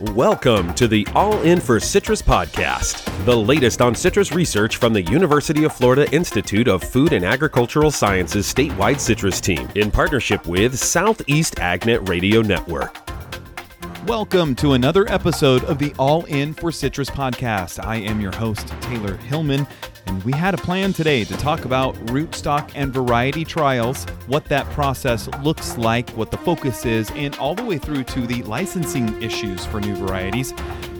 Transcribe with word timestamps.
Welcome 0.00 0.72
to 0.74 0.88
the 0.88 1.06
All 1.14 1.38
In 1.42 1.60
for 1.60 1.78
Citrus 1.78 2.22
podcast, 2.22 3.04
the 3.26 3.36
latest 3.36 3.82
on 3.82 3.94
citrus 3.94 4.32
research 4.32 4.78
from 4.78 4.94
the 4.94 5.02
University 5.02 5.64
of 5.64 5.74
Florida 5.74 6.10
Institute 6.12 6.66
of 6.66 6.82
Food 6.82 7.12
and 7.12 7.26
Agricultural 7.26 7.90
Sciences 7.90 8.52
statewide 8.52 8.98
citrus 8.98 9.38
team 9.38 9.68
in 9.74 9.90
partnership 9.90 10.46
with 10.46 10.78
Southeast 10.78 11.56
AgNet 11.56 12.08
Radio 12.08 12.40
Network. 12.40 13.11
Welcome 14.06 14.56
to 14.56 14.72
another 14.72 15.08
episode 15.08 15.62
of 15.62 15.78
the 15.78 15.94
All 15.96 16.24
In 16.24 16.54
for 16.54 16.72
Citrus 16.72 17.08
podcast. 17.08 17.82
I 17.84 17.98
am 17.98 18.20
your 18.20 18.34
host, 18.34 18.66
Taylor 18.80 19.16
Hillman, 19.16 19.64
and 20.06 20.20
we 20.24 20.32
had 20.32 20.54
a 20.54 20.56
plan 20.56 20.92
today 20.92 21.22
to 21.22 21.36
talk 21.36 21.64
about 21.66 21.94
rootstock 22.06 22.72
and 22.74 22.92
variety 22.92 23.44
trials, 23.44 24.04
what 24.26 24.44
that 24.46 24.66
process 24.70 25.28
looks 25.44 25.78
like, 25.78 26.10
what 26.10 26.32
the 26.32 26.36
focus 26.38 26.84
is, 26.84 27.12
and 27.12 27.36
all 27.36 27.54
the 27.54 27.64
way 27.64 27.78
through 27.78 28.02
to 28.02 28.26
the 28.26 28.42
licensing 28.42 29.22
issues 29.22 29.64
for 29.66 29.80
new 29.80 29.94
varieties. 29.94 30.50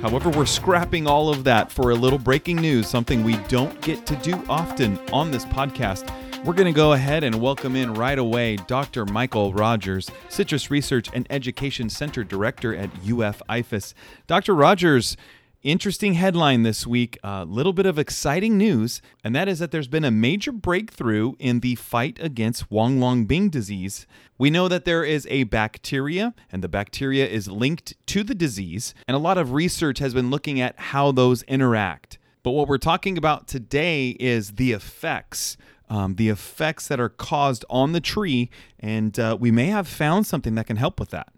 However, 0.01 0.31
we're 0.31 0.47
scrapping 0.47 1.09
all 1.09 1.29
of 1.29 1.43
that 1.43 1.73
for 1.73 1.91
a 1.91 1.97
little 1.97 2.21
breaking 2.21 2.59
news, 2.59 2.87
something 2.87 3.25
we 3.25 3.37
don't 3.49 3.79
get 3.81 4.07
to 4.07 4.17
do 4.17 4.41
often 4.49 4.97
on 5.13 5.33
this 5.33 5.45
podcast. 5.47 6.09
We're 6.45 6.55
going 6.55 6.67
to 6.67 6.73
go 6.73 6.93
ahead 6.93 7.23
and 7.23 7.41
welcome 7.41 7.77
in 7.77 7.95
right 7.95 8.19
away 8.19 8.57
Dr. 8.57 9.07
Michael 9.07 9.53
Rogers, 9.53 10.11
Citrus 10.29 10.73
Research 10.73 11.09
and 11.15 11.25
Education 11.31 11.89
Center 11.89 12.25
Director 12.25 12.75
at 12.75 12.91
UF 13.09 13.41
IFAS. 13.49 13.95
Dr. 14.27 14.53
Rogers, 14.53 15.17
Interesting 15.63 16.15
headline 16.15 16.65
this 16.65 16.89
week, 16.89 17.17
a 17.23 17.45
little 17.45 17.73
bit 17.73 17.87
of 17.87 17.97
exciting 17.97 18.59
news, 18.59 19.01
and 19.23 19.37
that 19.37 19.47
is 19.47 19.61
that 19.61 19.71
there's 19.71 19.87
been 19.87 20.05
a 20.05 20.11
major 20.11 20.51
breakthrough 20.51 21.35
in 21.39 21.61
the 21.61 21.77
fight 21.77 22.19
against 22.21 22.69
huanglongbing 22.69 23.49
disease. 23.49 24.09
We 24.37 24.51
know 24.51 24.67
that 24.67 24.85
there 24.85 25.05
is 25.05 25.25
a 25.31 25.45
bacteria, 25.45 26.35
and 26.51 26.65
the 26.65 26.69
bacteria 26.69 27.29
is 27.29 27.47
linked 27.47 27.95
to 28.09 28.25
the 28.25 28.35
disease, 28.35 28.93
and 29.07 29.15
a 29.15 29.21
lot 29.21 29.39
of 29.39 29.53
research 29.53 30.01
has 30.01 30.13
been 30.13 30.31
looking 30.31 30.61
at 30.61 30.77
how 30.77 31.13
those 31.13 31.45
interact. 31.45 32.19
But 32.43 32.51
what 32.51 32.67
we're 32.67 32.79
talking 32.79 33.17
about 33.17 33.47
today 33.47 34.17
is 34.19 34.55
the 34.55 34.73
effects. 34.73 35.57
Um, 35.93 36.15
the 36.15 36.31
effects 36.31 36.89
that 36.89 36.99
are 36.99 37.11
caused 37.11 37.67
on 37.69 37.93
the 37.93 38.01
tree, 38.01 38.49
and 38.81 39.19
uh, 39.19 39.37
we 39.39 39.51
may 39.51 39.67
have 39.67 39.87
found 39.87 40.27
something 40.27 40.55
that 40.55 40.67
can 40.67 40.79
help 40.79 40.99
with 40.99 41.11
that. 41.11 41.29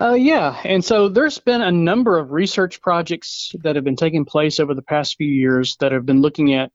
Uh, 0.00 0.12
yeah, 0.12 0.60
and 0.62 0.84
so 0.84 1.08
there's 1.08 1.40
been 1.40 1.62
a 1.62 1.72
number 1.72 2.16
of 2.16 2.30
research 2.30 2.80
projects 2.80 3.56
that 3.64 3.74
have 3.74 3.84
been 3.84 3.96
taking 3.96 4.24
place 4.24 4.60
over 4.60 4.72
the 4.72 4.82
past 4.82 5.16
few 5.16 5.26
years 5.26 5.76
that 5.80 5.90
have 5.90 6.06
been 6.06 6.20
looking 6.20 6.54
at, 6.54 6.70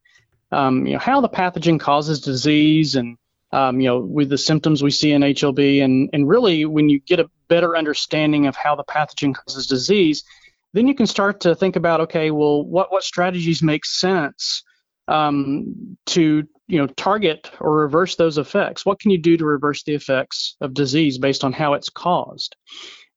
um, 0.51 0.85
you 0.85 0.91
know, 0.91 0.99
how 0.99 1.21
the 1.21 1.29
pathogen 1.29 1.79
causes 1.79 2.19
disease 2.19 2.95
and, 2.95 3.17
um, 3.53 3.79
you 3.79 3.87
know, 3.87 3.99
with 3.99 4.27
the 4.27 4.37
symptoms 4.37 4.83
we 4.83 4.91
see 4.91 5.13
in 5.13 5.21
HLB, 5.21 5.81
and 5.81 6.09
and 6.11 6.27
really 6.27 6.65
when 6.65 6.89
you 6.89 6.99
get 6.99 7.21
a 7.21 7.29
better 7.47 7.77
understanding 7.77 8.47
of 8.47 8.57
how 8.57 8.75
the 8.75 8.83
pathogen 8.83 9.33
causes 9.33 9.65
disease, 9.65 10.25
then 10.73 10.89
you 10.89 10.93
can 10.93 11.07
start 11.07 11.39
to 11.39 11.55
think 11.55 11.77
about, 11.77 12.01
okay, 12.01 12.31
well, 12.31 12.65
what 12.65 12.91
what 12.91 13.03
strategies 13.03 13.63
make 13.63 13.85
sense 13.85 14.63
um, 15.11 15.97
to 16.07 16.43
you 16.67 16.77
know 16.77 16.87
target 16.87 17.51
or 17.59 17.75
reverse 17.75 18.15
those 18.15 18.37
effects? 18.37 18.85
What 18.85 18.99
can 18.99 19.11
you 19.11 19.17
do 19.17 19.37
to 19.37 19.45
reverse 19.45 19.83
the 19.83 19.93
effects 19.93 20.55
of 20.61 20.73
disease 20.73 21.17
based 21.17 21.43
on 21.43 21.53
how 21.53 21.73
it's 21.73 21.89
caused? 21.89 22.55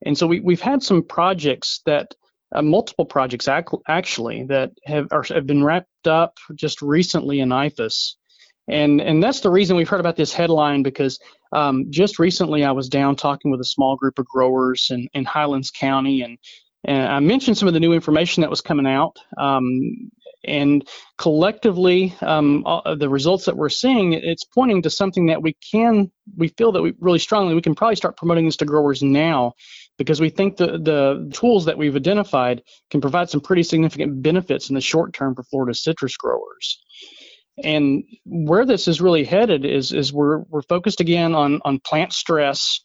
And 0.04 0.16
so 0.18 0.26
we, 0.26 0.40
we've 0.40 0.60
had 0.60 0.82
some 0.82 1.02
projects 1.02 1.80
that, 1.86 2.14
uh, 2.54 2.62
multiple 2.62 3.06
projects 3.06 3.48
ac- 3.48 3.78
actually, 3.88 4.44
that 4.44 4.72
have, 4.84 5.08
are, 5.10 5.24
have 5.28 5.46
been 5.46 5.64
wrapped 5.64 6.06
up 6.06 6.38
just 6.54 6.82
recently 6.82 7.40
in 7.40 7.48
IFAS. 7.48 8.14
And, 8.68 9.00
and 9.00 9.22
that's 9.22 9.40
the 9.40 9.50
reason 9.50 9.76
we've 9.76 9.88
heard 9.88 10.00
about 10.00 10.16
this 10.16 10.32
headline 10.32 10.82
because 10.82 11.18
um, 11.52 11.86
just 11.90 12.18
recently 12.18 12.64
I 12.64 12.72
was 12.72 12.88
down 12.88 13.16
talking 13.16 13.50
with 13.50 13.60
a 13.60 13.64
small 13.64 13.96
group 13.96 14.18
of 14.18 14.26
growers 14.26 14.88
in, 14.90 15.08
in 15.14 15.24
Highlands 15.24 15.70
County 15.70 16.22
and, 16.22 16.38
and 16.86 17.06
I 17.06 17.18
mentioned 17.20 17.56
some 17.56 17.68
of 17.68 17.72
the 17.72 17.80
new 17.80 17.94
information 17.94 18.42
that 18.42 18.50
was 18.50 18.60
coming 18.60 18.86
out. 18.86 19.16
Um, 19.38 20.10
and 20.46 20.86
collectively, 21.18 22.14
um, 22.20 22.64
the 22.98 23.08
results 23.08 23.46
that 23.46 23.56
we're 23.56 23.68
seeing, 23.68 24.12
it's 24.12 24.44
pointing 24.44 24.82
to 24.82 24.90
something 24.90 25.26
that 25.26 25.42
we 25.42 25.56
can, 25.70 26.10
we 26.36 26.48
feel 26.48 26.72
that 26.72 26.82
we 26.82 26.94
really 26.98 27.18
strongly, 27.18 27.54
we 27.54 27.62
can 27.62 27.74
probably 27.74 27.96
start 27.96 28.16
promoting 28.16 28.44
this 28.44 28.56
to 28.58 28.64
growers 28.64 29.02
now 29.02 29.52
because 29.98 30.20
we 30.20 30.30
think 30.30 30.56
the, 30.56 30.78
the 30.78 31.30
tools 31.32 31.66
that 31.66 31.78
we've 31.78 31.96
identified 31.96 32.62
can 32.90 33.00
provide 33.00 33.30
some 33.30 33.40
pretty 33.40 33.62
significant 33.62 34.22
benefits 34.22 34.68
in 34.68 34.74
the 34.74 34.80
short 34.80 35.12
term 35.12 35.34
for 35.34 35.42
Florida 35.44 35.74
citrus 35.74 36.16
growers. 36.16 36.82
And 37.62 38.02
where 38.24 38.66
this 38.66 38.88
is 38.88 39.00
really 39.00 39.24
headed 39.24 39.64
is, 39.64 39.92
is 39.92 40.12
we're, 40.12 40.40
we're 40.48 40.62
focused 40.62 41.00
again 41.00 41.34
on, 41.34 41.60
on 41.64 41.78
plant 41.78 42.12
stress 42.12 42.80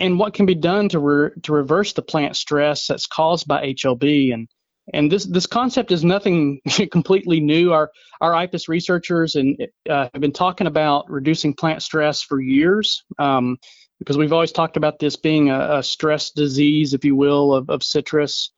and 0.00 0.18
what 0.18 0.34
can 0.34 0.46
be 0.46 0.56
done 0.56 0.88
to, 0.88 0.98
re, 0.98 1.30
to 1.44 1.52
reverse 1.52 1.92
the 1.92 2.02
plant 2.02 2.36
stress 2.36 2.88
that's 2.88 3.06
caused 3.06 3.46
by 3.46 3.66
HLB. 3.66 4.34
And, 4.34 4.48
and 4.92 5.10
this, 5.10 5.24
this 5.24 5.46
concept 5.46 5.92
is 5.92 6.04
nothing 6.04 6.60
completely 6.90 7.40
new. 7.40 7.72
Our, 7.72 7.90
our 8.20 8.32
IFAS 8.32 8.68
researchers 8.68 9.36
and, 9.36 9.56
uh, 9.88 10.08
have 10.12 10.20
been 10.20 10.32
talking 10.32 10.66
about 10.66 11.10
reducing 11.10 11.54
plant 11.54 11.82
stress 11.82 12.22
for 12.22 12.40
years. 12.40 13.04
Um, 13.18 13.58
because 14.02 14.18
we've 14.18 14.32
always 14.32 14.50
talked 14.50 14.76
about 14.76 14.98
this 14.98 15.14
being 15.14 15.50
a, 15.50 15.78
a 15.78 15.82
stress 15.82 16.30
disease, 16.30 16.92
if 16.92 17.04
you 17.04 17.14
will, 17.14 17.54
of, 17.54 17.70
of 17.70 17.84
citrus. 17.84 18.50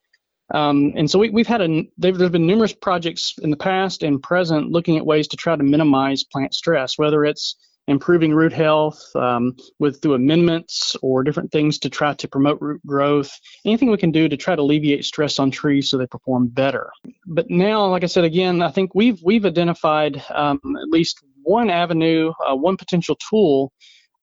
Um, 0.54 0.94
and 0.96 1.10
so 1.10 1.18
we, 1.18 1.30
have 1.36 1.46
had 1.46 1.60
a 1.60 1.84
there's 1.98 2.30
been 2.30 2.46
numerous 2.46 2.72
projects 2.72 3.34
in 3.42 3.50
the 3.50 3.56
past 3.56 4.02
and 4.02 4.22
present 4.22 4.70
looking 4.70 4.96
at 4.96 5.04
ways 5.04 5.28
to 5.28 5.36
try 5.36 5.54
to 5.54 5.62
minimize 5.62 6.24
plant 6.24 6.54
stress, 6.54 6.96
whether 6.96 7.24
it's 7.24 7.56
improving 7.86 8.34
root 8.34 8.52
health 8.52 9.14
um, 9.14 9.56
with 9.78 10.00
through 10.00 10.14
amendments 10.14 10.96
or 11.02 11.22
different 11.22 11.52
things 11.52 11.78
to 11.80 11.90
try 11.90 12.14
to 12.14 12.28
promote 12.28 12.60
root 12.60 12.80
growth. 12.86 13.38
Anything 13.64 13.90
we 13.90 13.96
can 13.96 14.10
do 14.10 14.28
to 14.28 14.36
try 14.36 14.56
to 14.56 14.62
alleviate 14.62 15.04
stress 15.04 15.38
on 15.38 15.50
trees 15.50 15.90
so 15.90 15.98
they 15.98 16.06
perform 16.06 16.48
better. 16.48 16.90
But 17.26 17.50
now, 17.50 17.86
like 17.86 18.04
I 18.04 18.06
said 18.06 18.24
again, 18.24 18.62
I 18.62 18.70
think 18.70 18.94
we've 18.94 19.20
we've 19.22 19.44
identified 19.44 20.22
um, 20.30 20.60
at 20.80 20.88
least 20.88 21.22
one 21.42 21.70
avenue, 21.70 22.32
uh, 22.46 22.56
one 22.56 22.76
potential 22.76 23.16
tool 23.16 23.72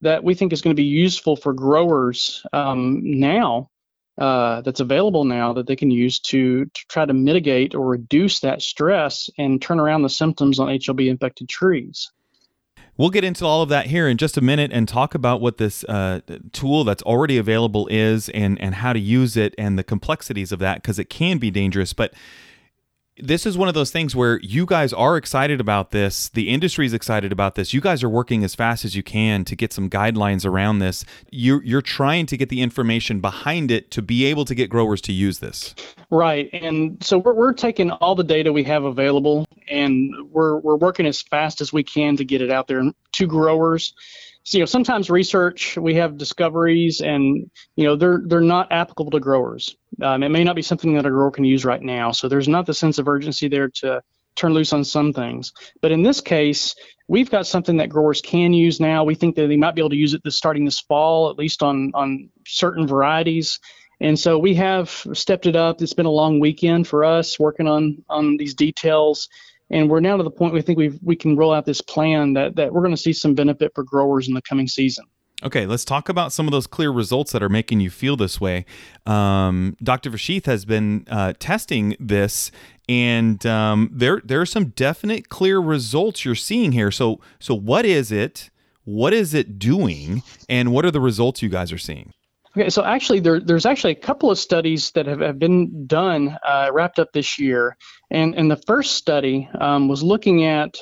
that 0.01 0.23
we 0.23 0.33
think 0.33 0.51
is 0.51 0.61
going 0.61 0.75
to 0.75 0.81
be 0.81 0.87
useful 0.87 1.35
for 1.35 1.53
growers 1.53 2.43
um, 2.53 3.01
now 3.03 3.69
uh, 4.17 4.61
that's 4.61 4.79
available 4.79 5.23
now 5.23 5.53
that 5.53 5.67
they 5.67 5.75
can 5.75 5.91
use 5.91 6.19
to, 6.19 6.65
to 6.65 6.85
try 6.89 7.05
to 7.05 7.13
mitigate 7.13 7.75
or 7.75 7.87
reduce 7.87 8.41
that 8.41 8.61
stress 8.61 9.29
and 9.37 9.61
turn 9.61 9.79
around 9.79 10.01
the 10.01 10.09
symptoms 10.09 10.59
on 10.59 10.67
HLB 10.67 11.07
infected 11.07 11.47
trees. 11.47 12.11
We'll 12.97 13.09
get 13.09 13.23
into 13.23 13.45
all 13.45 13.61
of 13.61 13.69
that 13.69 13.87
here 13.87 14.07
in 14.07 14.17
just 14.17 14.37
a 14.37 14.41
minute 14.41 14.71
and 14.73 14.87
talk 14.87 15.15
about 15.15 15.41
what 15.41 15.57
this 15.57 15.83
uh, 15.85 16.19
tool 16.51 16.83
that's 16.83 17.01
already 17.03 17.37
available 17.37 17.87
is 17.87 18.29
and, 18.29 18.59
and 18.61 18.75
how 18.75 18.93
to 18.93 18.99
use 18.99 19.37
it 19.37 19.55
and 19.57 19.79
the 19.79 19.83
complexities 19.83 20.51
of 20.51 20.59
that 20.59 20.81
because 20.81 20.99
it 20.99 21.09
can 21.09 21.37
be 21.37 21.49
dangerous. 21.49 21.93
But 21.93 22.13
this 23.21 23.45
is 23.45 23.57
one 23.57 23.67
of 23.67 23.73
those 23.73 23.91
things 23.91 24.15
where 24.15 24.39
you 24.39 24.65
guys 24.65 24.91
are 24.93 25.15
excited 25.15 25.61
about 25.61 25.91
this. 25.91 26.29
The 26.29 26.49
industry 26.49 26.85
is 26.85 26.93
excited 26.93 27.31
about 27.31 27.55
this. 27.55 27.73
You 27.73 27.81
guys 27.81 28.03
are 28.03 28.09
working 28.09 28.43
as 28.43 28.55
fast 28.55 28.83
as 28.83 28.95
you 28.95 29.03
can 29.03 29.45
to 29.45 29.55
get 29.55 29.71
some 29.71 29.89
guidelines 29.89 30.45
around 30.45 30.79
this. 30.79 31.05
You're, 31.31 31.63
you're 31.63 31.81
trying 31.81 32.25
to 32.27 32.37
get 32.37 32.49
the 32.49 32.61
information 32.61 33.19
behind 33.21 33.71
it 33.71 33.91
to 33.91 34.01
be 34.01 34.25
able 34.25 34.45
to 34.45 34.55
get 34.55 34.69
growers 34.69 35.01
to 35.01 35.13
use 35.13 35.39
this. 35.39 35.75
Right. 36.09 36.49
And 36.53 37.01
so 37.03 37.19
we're, 37.19 37.33
we're 37.33 37.53
taking 37.53 37.91
all 37.91 38.15
the 38.15 38.23
data 38.23 38.51
we 38.51 38.63
have 38.63 38.83
available 38.83 39.45
and 39.67 40.13
we're, 40.31 40.57
we're 40.57 40.75
working 40.75 41.05
as 41.05 41.21
fast 41.21 41.61
as 41.61 41.71
we 41.71 41.83
can 41.83 42.17
to 42.17 42.25
get 42.25 42.41
it 42.41 42.51
out 42.51 42.67
there 42.67 42.83
to 43.13 43.27
growers 43.27 43.93
so, 44.43 44.57
you 44.57 44.61
know, 44.61 44.65
sometimes 44.65 45.09
research 45.09 45.77
we 45.77 45.95
have 45.95 46.17
discoveries, 46.17 47.01
and 47.01 47.49
you 47.75 47.83
know 47.83 47.95
they're 47.95 48.21
they're 48.25 48.41
not 48.41 48.71
applicable 48.71 49.11
to 49.11 49.19
growers. 49.19 49.75
Um, 50.01 50.23
it 50.23 50.29
may 50.29 50.43
not 50.43 50.55
be 50.55 50.63
something 50.63 50.95
that 50.95 51.05
a 51.05 51.09
grower 51.09 51.31
can 51.31 51.43
use 51.43 51.63
right 51.63 51.81
now. 51.81 52.11
So 52.11 52.27
there's 52.27 52.47
not 52.47 52.65
the 52.65 52.73
sense 52.73 52.97
of 52.97 53.07
urgency 53.07 53.47
there 53.47 53.69
to 53.75 54.01
turn 54.35 54.53
loose 54.53 54.73
on 54.73 54.83
some 54.83 55.13
things. 55.13 55.53
But 55.81 55.91
in 55.91 56.01
this 56.01 56.21
case, 56.21 56.75
we've 57.07 57.29
got 57.29 57.45
something 57.45 57.77
that 57.77 57.89
growers 57.89 58.21
can 58.21 58.53
use 58.53 58.79
now. 58.79 59.03
We 59.03 59.15
think 59.15 59.35
that 59.35 59.47
they 59.47 59.57
might 59.57 59.75
be 59.75 59.81
able 59.81 59.89
to 59.91 59.95
use 59.95 60.13
it 60.13 60.23
this 60.23 60.37
starting 60.37 60.65
this 60.65 60.79
fall, 60.79 61.29
at 61.29 61.37
least 61.37 61.61
on 61.61 61.91
on 61.93 62.29
certain 62.47 62.87
varieties. 62.87 63.59
And 63.99 64.17
so 64.17 64.39
we 64.39 64.55
have 64.55 64.89
stepped 65.13 65.45
it 65.45 65.55
up. 65.55 65.83
It's 65.83 65.93
been 65.93 66.07
a 66.07 66.11
long 66.11 66.39
weekend 66.39 66.87
for 66.87 67.05
us 67.05 67.39
working 67.39 67.67
on 67.67 68.03
on 68.09 68.37
these 68.37 68.55
details 68.55 69.29
and 69.71 69.89
we're 69.89 69.99
now 69.99 70.17
to 70.17 70.23
the 70.23 70.31
point 70.31 70.53
we 70.53 70.61
think 70.61 70.77
we 70.77 70.99
we 71.01 71.15
can 71.15 71.35
roll 71.35 71.53
out 71.53 71.65
this 71.65 71.81
plan 71.81 72.33
that 72.33 72.55
that 72.55 72.73
we're 72.73 72.81
going 72.81 72.95
to 72.95 73.01
see 73.01 73.13
some 73.13 73.33
benefit 73.33 73.71
for 73.73 73.83
growers 73.83 74.27
in 74.27 74.33
the 74.33 74.41
coming 74.41 74.67
season. 74.67 75.05
Okay, 75.43 75.65
let's 75.65 75.83
talk 75.83 76.07
about 76.07 76.31
some 76.31 76.47
of 76.47 76.51
those 76.51 76.67
clear 76.67 76.91
results 76.91 77.31
that 77.31 77.41
are 77.41 77.49
making 77.49 77.79
you 77.79 77.89
feel 77.89 78.15
this 78.15 78.39
way. 78.39 78.63
Um, 79.07 79.75
Dr. 79.81 80.11
Vashisth 80.11 80.45
has 80.45 80.65
been 80.65 81.07
uh, 81.09 81.33
testing 81.39 81.95
this, 81.99 82.51
and 82.87 83.43
um, 83.45 83.89
there 83.91 84.21
there 84.23 84.39
are 84.39 84.45
some 84.45 84.65
definite 84.65 85.29
clear 85.29 85.59
results 85.59 86.25
you're 86.25 86.35
seeing 86.35 86.73
here. 86.73 86.91
So 86.91 87.19
so 87.39 87.55
what 87.55 87.85
is 87.85 88.11
it? 88.11 88.51
What 88.83 89.13
is 89.13 89.33
it 89.33 89.57
doing? 89.57 90.21
And 90.49 90.71
what 90.71 90.85
are 90.85 90.91
the 90.91 90.99
results 90.99 91.41
you 91.41 91.49
guys 91.49 91.71
are 91.71 91.77
seeing? 91.77 92.13
Okay, 92.55 92.69
so 92.69 92.83
actually, 92.83 93.21
there, 93.21 93.39
there's 93.39 93.65
actually 93.65 93.93
a 93.93 93.95
couple 94.01 94.29
of 94.29 94.37
studies 94.37 94.91
that 94.91 95.05
have, 95.05 95.21
have 95.21 95.39
been 95.39 95.87
done, 95.87 96.37
uh, 96.45 96.69
wrapped 96.73 96.99
up 96.99 97.13
this 97.13 97.39
year, 97.39 97.77
and 98.09 98.35
and 98.35 98.51
the 98.51 98.61
first 98.67 98.95
study 98.95 99.49
um, 99.59 99.87
was 99.87 100.03
looking 100.03 100.43
at, 100.43 100.75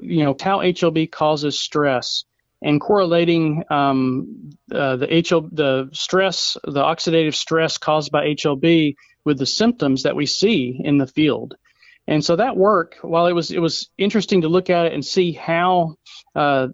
you 0.00 0.24
know, 0.24 0.34
how 0.40 0.60
HLB 0.60 1.12
causes 1.12 1.60
stress 1.60 2.24
and 2.62 2.80
correlating 2.80 3.64
um, 3.70 4.50
uh, 4.72 4.96
the 4.96 5.06
HL, 5.08 5.48
the 5.52 5.90
stress, 5.92 6.56
the 6.64 6.82
oxidative 6.82 7.34
stress 7.34 7.76
caused 7.76 8.10
by 8.10 8.28
HLB 8.28 8.94
with 9.26 9.38
the 9.38 9.46
symptoms 9.46 10.04
that 10.04 10.16
we 10.16 10.24
see 10.24 10.80
in 10.82 10.96
the 10.96 11.06
field. 11.06 11.54
And 12.06 12.24
so 12.24 12.36
that 12.36 12.56
work, 12.56 12.96
while 13.02 13.26
it 13.26 13.34
was 13.34 13.50
it 13.50 13.60
was 13.60 13.90
interesting 13.98 14.40
to 14.40 14.48
look 14.48 14.70
at 14.70 14.86
it 14.86 14.94
and 14.94 15.04
see 15.04 15.32
how 15.32 15.96
uh, 16.34 16.68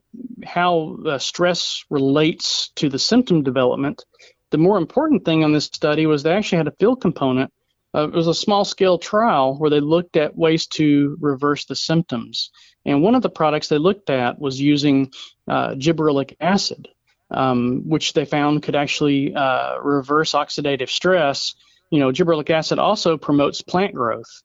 how 0.44 0.98
uh, 1.04 1.18
stress 1.18 1.84
relates 1.90 2.70
to 2.76 2.88
the 2.88 2.98
symptom 2.98 3.42
development, 3.42 4.04
the 4.50 4.58
more 4.58 4.78
important 4.78 5.24
thing 5.24 5.44
on 5.44 5.52
this 5.52 5.64
study 5.64 6.06
was 6.06 6.22
they 6.22 6.32
actually 6.32 6.58
had 6.58 6.68
a 6.68 6.76
field 6.78 7.00
component. 7.00 7.52
Uh, 7.94 8.08
it 8.08 8.12
was 8.12 8.26
a 8.26 8.34
small 8.34 8.64
scale 8.64 8.98
trial 8.98 9.56
where 9.58 9.70
they 9.70 9.80
looked 9.80 10.16
at 10.16 10.36
ways 10.36 10.66
to 10.66 11.16
reverse 11.20 11.64
the 11.64 11.74
symptoms. 11.74 12.50
And 12.84 13.02
one 13.02 13.14
of 13.14 13.22
the 13.22 13.30
products 13.30 13.68
they 13.68 13.78
looked 13.78 14.10
at 14.10 14.38
was 14.38 14.60
using 14.60 15.12
uh, 15.48 15.70
gibberellic 15.70 16.36
acid, 16.40 16.88
um, 17.30 17.88
which 17.88 18.12
they 18.12 18.24
found 18.24 18.62
could 18.62 18.76
actually 18.76 19.34
uh, 19.34 19.78
reverse 19.80 20.32
oxidative 20.32 20.90
stress. 20.90 21.54
You 21.90 22.00
know, 22.00 22.10
gibberellic 22.12 22.50
acid 22.50 22.78
also 22.78 23.16
promotes 23.16 23.62
plant 23.62 23.94
growth. 23.94 24.42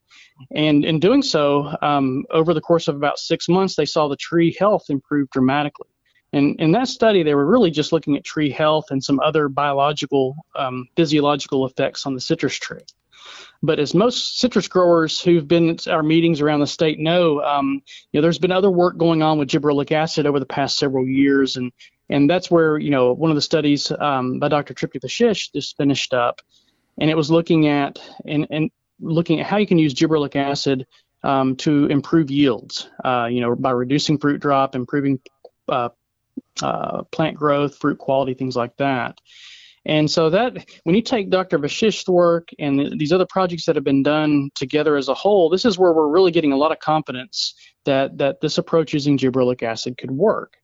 And 0.56 0.86
in 0.86 1.00
doing 1.00 1.21
so, 1.21 1.75
um, 1.81 2.25
over 2.31 2.53
the 2.53 2.62
course 2.62 2.88
of 2.88 2.95
about 2.95 3.19
six 3.19 3.48
months, 3.48 3.75
they 3.75 3.86
saw 3.86 4.07
the 4.07 4.15
tree 4.15 4.56
health 4.57 4.86
improve 4.89 5.30
dramatically. 5.30 5.89
And 6.33 6.59
in 6.59 6.71
that 6.71 6.87
study, 6.87 7.23
they 7.23 7.35
were 7.35 7.45
really 7.45 7.71
just 7.71 7.91
looking 7.91 8.15
at 8.15 8.23
tree 8.23 8.49
health 8.49 8.85
and 8.89 9.03
some 9.03 9.19
other 9.19 9.49
biological, 9.49 10.35
um, 10.55 10.87
physiological 10.95 11.65
effects 11.65 12.05
on 12.05 12.13
the 12.13 12.21
citrus 12.21 12.55
tree. 12.55 12.83
But 13.63 13.79
as 13.79 13.93
most 13.93 14.39
citrus 14.39 14.67
growers 14.67 15.21
who've 15.21 15.47
been 15.47 15.69
at 15.69 15.87
our 15.87 16.01
meetings 16.01 16.41
around 16.41 16.61
the 16.61 16.67
state 16.67 16.99
know, 16.99 17.41
um, 17.41 17.81
you 18.11 18.17
know, 18.17 18.21
there's 18.21 18.39
been 18.39 18.51
other 18.51 18.71
work 18.71 18.97
going 18.97 19.21
on 19.21 19.37
with 19.37 19.49
gibberellic 19.49 19.91
acid 19.91 20.25
over 20.25 20.39
the 20.39 20.45
past 20.45 20.77
several 20.77 21.05
years, 21.05 21.57
and 21.57 21.71
and 22.09 22.29
that's 22.29 22.49
where 22.49 22.79
you 22.79 22.89
know 22.89 23.13
one 23.13 23.29
of 23.29 23.35
the 23.35 23.41
studies 23.41 23.91
um, 23.91 24.39
by 24.39 24.47
Dr. 24.47 24.73
Tripti 24.73 24.99
Vashisth 24.99 25.51
just 25.53 25.77
finished 25.77 26.13
up, 26.13 26.41
and 26.99 27.09
it 27.11 27.17
was 27.17 27.29
looking 27.29 27.67
at 27.67 27.99
and 28.25 28.47
and 28.49 28.71
looking 28.99 29.39
at 29.39 29.45
how 29.45 29.57
you 29.57 29.67
can 29.67 29.77
use 29.77 29.93
gibberellic 29.93 30.35
acid 30.35 30.87
um, 31.23 31.55
to 31.57 31.85
improve 31.85 32.31
yields, 32.31 32.89
uh, 33.05 33.27
you 33.29 33.41
know, 33.41 33.55
by 33.55 33.71
reducing 33.71 34.17
fruit 34.17 34.41
drop, 34.41 34.75
improving 34.75 35.19
uh, 35.69 35.89
uh, 36.61 37.03
plant 37.11 37.37
growth, 37.37 37.77
fruit 37.77 37.97
quality, 37.97 38.33
things 38.33 38.55
like 38.55 38.75
that. 38.77 39.19
And 39.85 40.09
so 40.09 40.29
that 40.29 40.65
when 40.83 40.95
you 40.95 41.01
take 41.01 41.29
Dr. 41.29 41.57
Vashisth's 41.57 42.07
work 42.07 42.49
and 42.59 42.99
these 42.99 43.11
other 43.11 43.25
projects 43.25 43.65
that 43.65 43.75
have 43.75 43.83
been 43.83 44.03
done 44.03 44.51
together 44.53 44.95
as 44.95 45.07
a 45.09 45.13
whole, 45.13 45.49
this 45.49 45.65
is 45.65 45.79
where 45.79 45.93
we're 45.93 46.07
really 46.07 46.31
getting 46.31 46.51
a 46.51 46.57
lot 46.57 46.71
of 46.71 46.79
confidence 46.79 47.55
that 47.85 48.17
that 48.19 48.41
this 48.41 48.59
approach 48.59 48.93
using 48.93 49.17
gibberellic 49.17 49.63
acid 49.63 49.97
could 49.97 50.11
work. 50.11 50.57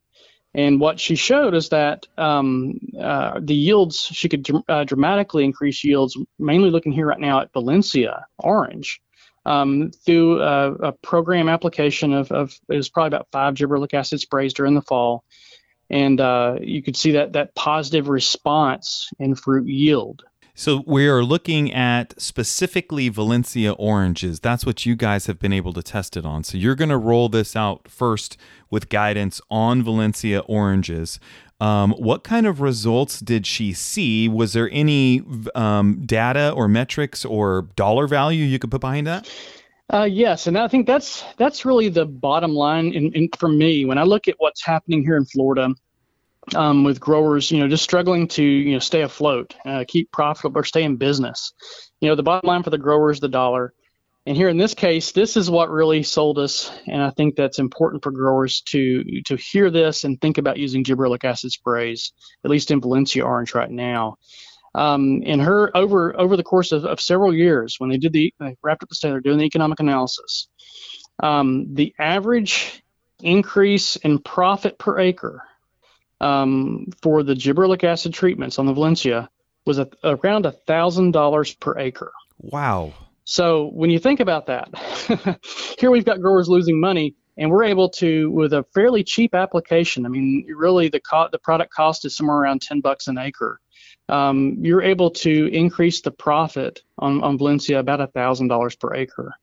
And 0.54 0.80
what 0.80 0.98
she 0.98 1.14
showed 1.14 1.54
is 1.54 1.68
that 1.70 2.06
um, 2.16 2.78
uh, 2.98 3.40
the 3.42 3.54
yields, 3.54 3.98
she 4.00 4.28
could 4.28 4.44
dr- 4.44 4.64
uh, 4.68 4.84
dramatically 4.84 5.44
increase 5.44 5.84
yields, 5.84 6.16
mainly 6.38 6.70
looking 6.70 6.92
here 6.92 7.06
right 7.06 7.20
now 7.20 7.40
at 7.40 7.52
Valencia 7.52 8.24
orange, 8.38 9.00
um, 9.46 9.90
through 10.04 10.42
a, 10.42 10.72
a, 10.74 10.92
program 10.92 11.48
application 11.48 12.12
of, 12.12 12.30
of, 12.32 12.58
it 12.68 12.76
was 12.76 12.88
probably 12.88 13.08
about 13.08 13.28
five 13.32 13.54
gibberellic 13.54 13.94
acid 13.94 14.20
sprays 14.20 14.52
during 14.52 14.74
the 14.74 14.82
fall 14.82 15.24
and 15.90 16.20
uh, 16.20 16.56
you 16.60 16.82
could 16.82 16.96
see 16.96 17.12
that 17.12 17.32
that 17.32 17.54
positive 17.54 18.08
response 18.08 19.10
in 19.18 19.34
fruit 19.34 19.66
yield. 19.66 20.22
So 20.58 20.82
we 20.88 21.06
are 21.06 21.22
looking 21.22 21.72
at 21.72 22.20
specifically 22.20 23.08
Valencia 23.08 23.70
oranges. 23.74 24.40
That's 24.40 24.66
what 24.66 24.84
you 24.84 24.96
guys 24.96 25.26
have 25.26 25.38
been 25.38 25.52
able 25.52 25.72
to 25.72 25.84
test 25.84 26.16
it 26.16 26.26
on. 26.26 26.42
So 26.42 26.58
you're 26.58 26.74
going 26.74 26.88
to 26.88 26.96
roll 26.96 27.28
this 27.28 27.54
out 27.54 27.86
first 27.86 28.36
with 28.68 28.88
guidance 28.88 29.40
on 29.52 29.84
Valencia 29.84 30.40
oranges. 30.40 31.20
Um, 31.60 31.92
what 31.92 32.24
kind 32.24 32.44
of 32.44 32.60
results 32.60 33.20
did 33.20 33.46
she 33.46 33.72
see? 33.72 34.28
Was 34.28 34.52
there 34.52 34.68
any 34.72 35.22
um, 35.54 36.04
data 36.04 36.50
or 36.50 36.66
metrics 36.66 37.24
or 37.24 37.68
dollar 37.76 38.08
value 38.08 38.44
you 38.44 38.58
could 38.58 38.72
put 38.72 38.80
behind 38.80 39.06
that? 39.06 39.30
Uh, 39.92 40.08
yes, 40.10 40.48
and 40.48 40.58
I 40.58 40.66
think 40.66 40.88
that's 40.88 41.22
that's 41.36 41.64
really 41.64 41.88
the 41.88 42.04
bottom 42.04 42.50
line 42.50 42.92
in, 42.92 43.12
in, 43.12 43.28
for 43.38 43.48
me 43.48 43.84
when 43.84 43.96
I 43.96 44.02
look 44.02 44.26
at 44.26 44.34
what's 44.38 44.66
happening 44.66 45.04
here 45.04 45.16
in 45.16 45.24
Florida 45.24 45.72
um, 46.54 46.84
with 46.84 47.00
growers, 47.00 47.50
you 47.50 47.60
know, 47.60 47.68
just 47.68 47.84
struggling 47.84 48.28
to 48.28 48.42
you 48.42 48.72
know 48.72 48.78
stay 48.78 49.02
afloat, 49.02 49.54
uh, 49.66 49.84
keep 49.86 50.10
profitable, 50.12 50.60
or 50.60 50.64
stay 50.64 50.82
in 50.82 50.96
business. 50.96 51.52
You 52.00 52.08
know, 52.08 52.14
the 52.14 52.22
bottom 52.22 52.48
line 52.48 52.62
for 52.62 52.70
the 52.70 52.78
grower 52.78 53.10
is 53.10 53.20
the 53.20 53.28
dollar. 53.28 53.74
And 54.26 54.36
here 54.36 54.50
in 54.50 54.58
this 54.58 54.74
case, 54.74 55.12
this 55.12 55.38
is 55.38 55.50
what 55.50 55.70
really 55.70 56.02
sold 56.02 56.38
us, 56.38 56.70
and 56.86 57.02
I 57.02 57.08
think 57.10 57.34
that's 57.34 57.58
important 57.58 58.02
for 58.02 58.12
growers 58.12 58.60
to 58.68 59.22
to 59.26 59.36
hear 59.36 59.70
this 59.70 60.04
and 60.04 60.20
think 60.20 60.36
about 60.36 60.58
using 60.58 60.84
gibberellic 60.84 61.24
acid 61.24 61.50
sprays, 61.50 62.12
at 62.44 62.50
least 62.50 62.70
in 62.70 62.80
Valencia 62.80 63.24
orange 63.24 63.54
right 63.54 63.70
now. 63.70 64.16
Um, 64.74 65.22
in 65.22 65.40
her 65.40 65.74
over 65.74 66.18
over 66.20 66.36
the 66.36 66.42
course 66.42 66.72
of, 66.72 66.84
of 66.84 67.00
several 67.00 67.34
years, 67.34 67.76
when 67.78 67.88
they 67.88 67.96
did 67.96 68.12
the 68.12 68.34
they 68.38 68.56
wrapped 68.62 68.82
up 68.82 68.90
the 68.90 68.94
study, 68.94 69.12
they're 69.12 69.20
doing 69.20 69.38
the 69.38 69.44
economic 69.44 69.80
analysis. 69.80 70.48
Um, 71.20 71.74
the 71.74 71.94
average 71.98 72.82
increase 73.20 73.96
in 73.96 74.18
profit 74.18 74.78
per 74.78 74.98
acre 74.98 75.42
um, 76.20 76.86
for 77.02 77.22
the 77.22 77.34
gibberellic 77.34 77.84
acid 77.84 78.14
treatments 78.14 78.58
on 78.58 78.66
the 78.66 78.72
Valencia 78.72 79.28
was 79.64 79.78
a, 79.78 79.88
around 80.04 80.46
a 80.46 80.52
thousand 80.52 81.12
dollars 81.12 81.54
per 81.54 81.78
acre. 81.78 82.12
Wow. 82.38 82.94
So 83.24 83.68
when 83.68 83.90
you 83.90 83.98
think 83.98 84.20
about 84.20 84.46
that, 84.46 85.38
here 85.78 85.90
we've 85.90 86.04
got 86.04 86.20
growers 86.20 86.48
losing 86.48 86.80
money, 86.80 87.14
and 87.36 87.50
we're 87.50 87.64
able 87.64 87.90
to, 87.90 88.30
with 88.30 88.52
a 88.52 88.64
fairly 88.74 89.04
cheap 89.04 89.34
application. 89.34 90.06
I 90.06 90.08
mean, 90.08 90.46
really 90.48 90.88
the 90.88 91.00
co- 91.00 91.28
the 91.30 91.38
product 91.38 91.72
cost 91.72 92.04
is 92.04 92.16
somewhere 92.16 92.38
around 92.38 92.62
ten 92.62 92.80
bucks 92.80 93.06
an 93.06 93.18
acre 93.18 93.60
um, 94.08 94.58
you're 94.60 94.82
able 94.82 95.10
to 95.10 95.48
increase 95.52 96.00
the 96.00 96.10
profit 96.10 96.80
on, 96.98 97.22
on 97.22 97.38
Valencia 97.38 97.78
about 97.78 98.00
a 98.00 98.08
$1,000 98.08 98.80
per 98.80 98.94
acre, 98.94 99.34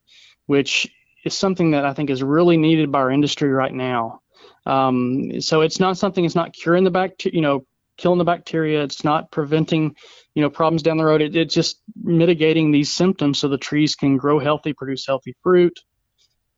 which 0.48 0.88
is 1.24 1.38
something 1.38 1.72
that 1.72 1.86
I 1.86 1.94
think 1.94 2.10
is 2.10 2.24
really 2.24 2.58
needed 2.58 2.92
by 2.92 3.00
our 3.00 3.12
industry 3.12 3.50
right 3.50 3.74
now. 3.74 4.22
Um, 4.66 5.42
so 5.42 5.62
it's 5.62 5.80
not 5.80 5.98
something, 5.98 6.26
it's 6.26 6.36
not 6.36 6.54
curing 6.54 6.84
the 6.84 6.92
bacteria, 6.92 7.36
you 7.36 7.42
know, 7.42 7.66
killing 7.98 8.18
the 8.18 8.26
bacteria. 8.26 8.84
It's 8.84 9.04
not 9.04 9.32
preventing, 9.32 9.96
you 10.34 10.42
know, 10.42 10.50
problems 10.50 10.84
down 10.84 10.98
the 10.98 11.06
road. 11.06 11.22
It, 11.22 11.36
it's 11.36 11.54
just 11.54 11.82
mitigating 12.04 12.72
these 12.72 12.92
symptoms 12.92 13.40
so 13.40 13.48
the 13.48 13.58
trees 13.58 13.96
can 13.96 14.18
grow 14.18 14.40
healthy, 14.40 14.74
produce 14.74 15.06
healthy 15.06 15.36
fruit. 15.44 15.80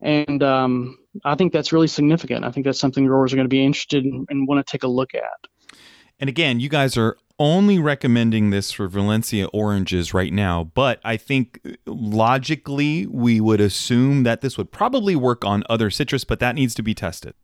And 0.00 0.42
um, 0.42 0.96
I 1.24 1.34
think 1.34 1.52
that's 1.52 1.72
really 1.72 1.88
significant. 1.88 2.44
I 2.44 2.50
think 2.50 2.64
that's 2.64 2.78
something 2.78 3.04
growers 3.06 3.32
are 3.32 3.36
going 3.36 3.46
to 3.46 3.50
be 3.50 3.64
interested 3.64 4.04
in 4.04 4.26
and 4.28 4.48
want 4.48 4.64
to 4.64 4.70
take 4.70 4.84
a 4.84 4.88
look 4.88 5.14
at. 5.14 5.78
And 6.20 6.28
again, 6.28 6.60
you 6.60 6.68
guys 6.68 6.96
are 6.96 7.16
only 7.38 7.78
recommending 7.78 8.50
this 8.50 8.72
for 8.72 8.88
Valencia 8.88 9.46
oranges 9.48 10.12
right 10.12 10.32
now, 10.32 10.64
but 10.74 11.00
I 11.04 11.16
think 11.16 11.60
logically 11.86 13.06
we 13.06 13.40
would 13.40 13.60
assume 13.60 14.24
that 14.24 14.40
this 14.40 14.58
would 14.58 14.72
probably 14.72 15.14
work 15.14 15.44
on 15.44 15.62
other 15.70 15.90
citrus, 15.90 16.24
but 16.24 16.40
that 16.40 16.56
needs 16.56 16.74
to 16.74 16.82
be 16.82 16.94
tested. 16.94 17.34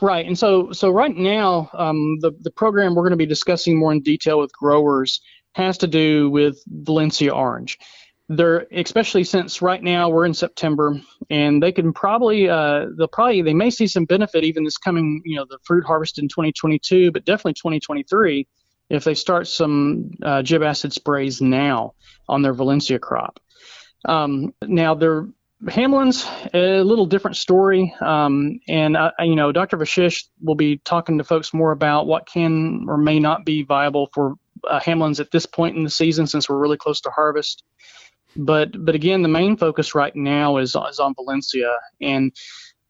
Right, 0.00 0.26
and 0.26 0.38
so 0.38 0.72
so 0.72 0.90
right 0.90 1.16
now 1.16 1.70
um, 1.74 2.18
the 2.20 2.32
the 2.40 2.50
program 2.50 2.94
we're 2.94 3.02
going 3.02 3.10
to 3.10 3.16
be 3.16 3.26
discussing 3.26 3.78
more 3.78 3.92
in 3.92 4.00
detail 4.00 4.38
with 4.38 4.52
growers 4.52 5.20
has 5.54 5.76
to 5.78 5.86
do 5.86 6.30
with 6.30 6.62
Valencia 6.68 7.32
orange. 7.32 7.78
They're 8.28 8.66
especially 8.72 9.24
since 9.24 9.60
right 9.60 9.82
now 9.82 10.08
we're 10.08 10.24
in 10.24 10.34
September, 10.34 10.94
and 11.30 11.62
they 11.62 11.72
can 11.72 11.92
probably 11.92 12.48
uh, 12.48 12.86
they'll 12.96 13.08
probably 13.08 13.42
they 13.42 13.54
may 13.54 13.70
see 13.70 13.88
some 13.88 14.04
benefit 14.04 14.44
even 14.44 14.62
this 14.62 14.78
coming 14.78 15.20
you 15.24 15.36
know 15.36 15.46
the 15.48 15.58
fruit 15.64 15.84
harvest 15.84 16.18
in 16.18 16.28
2022, 16.28 17.10
but 17.10 17.24
definitely 17.24 17.54
2023 17.54 18.46
if 18.92 19.04
they 19.04 19.14
start 19.14 19.48
some 19.48 20.10
uh, 20.22 20.42
gib 20.42 20.62
acid 20.62 20.92
sprays 20.92 21.40
now 21.40 21.94
on 22.28 22.42
their 22.42 22.52
Valencia 22.52 22.98
crop. 22.98 23.40
Um, 24.04 24.52
now, 24.62 24.94
their 24.94 25.28
Hamlin's 25.66 26.26
a 26.52 26.82
little 26.82 27.06
different 27.06 27.38
story, 27.38 27.94
um, 28.00 28.60
and 28.68 28.96
uh, 28.96 29.12
you 29.20 29.34
know, 29.34 29.50
Dr. 29.50 29.78
Vashisth 29.78 30.28
will 30.42 30.56
be 30.56 30.76
talking 30.76 31.18
to 31.18 31.24
folks 31.24 31.54
more 31.54 31.72
about 31.72 32.06
what 32.06 32.26
can 32.26 32.84
or 32.86 32.98
may 32.98 33.18
not 33.18 33.46
be 33.46 33.62
viable 33.62 34.10
for 34.12 34.34
uh, 34.68 34.78
Hamlin's 34.80 35.20
at 35.20 35.30
this 35.30 35.46
point 35.46 35.76
in 35.76 35.84
the 35.84 35.90
season, 35.90 36.26
since 36.26 36.48
we're 36.48 36.58
really 36.58 36.76
close 36.76 37.00
to 37.02 37.10
harvest. 37.10 37.64
But 38.36 38.84
but 38.84 38.94
again, 38.94 39.22
the 39.22 39.28
main 39.28 39.56
focus 39.56 39.94
right 39.94 40.14
now 40.14 40.58
is 40.58 40.76
is 40.90 40.98
on 40.98 41.14
Valencia, 41.14 41.72
and 42.00 42.30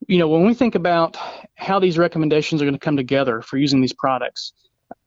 you 0.09 0.19
know, 0.19 0.27
when 0.27 0.45
we 0.45 0.55
think 0.55 0.75
about 0.75 1.17
how 1.55 1.79
these 1.79 1.97
recommendations 1.97 2.61
are 2.61 2.65
going 2.65 2.75
to 2.75 2.81
come 2.81 2.97
together 2.97 3.41
for 3.41 3.57
using 3.57 3.81
these 3.81 3.93
products, 3.93 4.53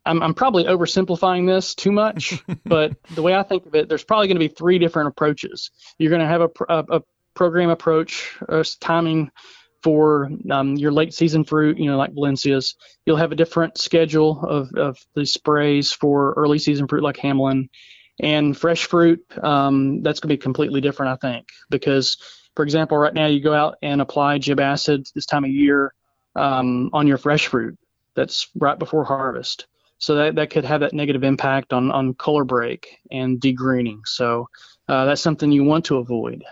I'm, 0.06 0.22
I'm 0.22 0.34
probably 0.34 0.66
oversimplifying 0.66 1.48
this 1.48 1.76
too 1.76 1.92
much, 1.92 2.44
but 2.66 2.94
the 3.14 3.22
way 3.22 3.36
I 3.36 3.44
think 3.44 3.66
of 3.66 3.76
it, 3.76 3.90
there's 3.90 4.04
probably 4.04 4.28
going 4.28 4.40
to 4.40 4.48
be 4.48 4.54
three 4.54 4.80
different 4.80 5.10
approaches. 5.10 5.72
You're 5.98 6.12
going 6.12 6.22
to 6.22 6.28
have 6.28 6.42
a, 6.42 6.50
a, 6.70 6.98
a 6.98 7.02
program 7.34 7.70
approach, 7.70 8.36
uh, 8.48 8.64
timing 8.80 9.32
for 9.84 10.32
um, 10.50 10.76
your 10.76 10.92
late 10.92 11.14
season 11.14 11.44
fruit, 11.44 11.78
you 11.78 11.86
know, 11.86 11.98
like 11.98 12.14
Valencias. 12.14 12.76
You'll 13.06 13.18
have 13.18 13.32
a 13.32 13.36
different 13.36 13.78
schedule 13.78 14.42
of, 14.44 14.74
of 14.74 14.98
the 15.14 15.26
sprays 15.26 15.92
for 15.92 16.34
early 16.34 16.58
season 16.58 16.88
fruit 16.88 17.04
like 17.04 17.18
Hamlin. 17.18 17.70
And 18.20 18.58
fresh 18.58 18.86
fruit, 18.86 19.24
um, 19.44 20.02
that's 20.02 20.20
going 20.22 20.30
to 20.30 20.34
be 20.34 20.42
completely 20.42 20.82
different, 20.82 21.12
I 21.12 21.28
think, 21.28 21.50
because, 21.70 22.18
for 22.56 22.64
example, 22.64 22.98
right 22.98 23.14
now 23.14 23.28
you 23.28 23.42
go 23.42 23.54
out 23.54 23.76
and 23.84 24.02
apply 24.02 24.38
gib 24.38 24.60
acid 24.60 25.08
this 25.14 25.26
time 25.26 25.44
of 25.44 25.52
year 25.52 25.94
um, 26.36 26.90
on 26.94 27.08
your 27.08 27.18
fresh 27.18 27.48
fruit 27.48 27.78
that's 28.16 28.48
right 28.56 28.80
before 28.80 29.04
harvest. 29.04 29.68
So 29.98 30.16
that, 30.16 30.36
that 30.36 30.50
could 30.50 30.66
have 30.66 30.82
that 30.82 30.94
negative 30.94 31.24
impact 31.24 31.74
on, 31.74 31.92
on 31.92 32.14
color 32.14 32.44
break 32.44 33.00
and 33.12 33.40
degreening. 33.40 34.02
So 34.06 34.50
uh, 34.88 35.06
that's 35.06 35.22
something 35.22 35.52
you 35.52 35.64
want 35.64 35.86
to 35.86 35.98
avoid. 35.98 36.44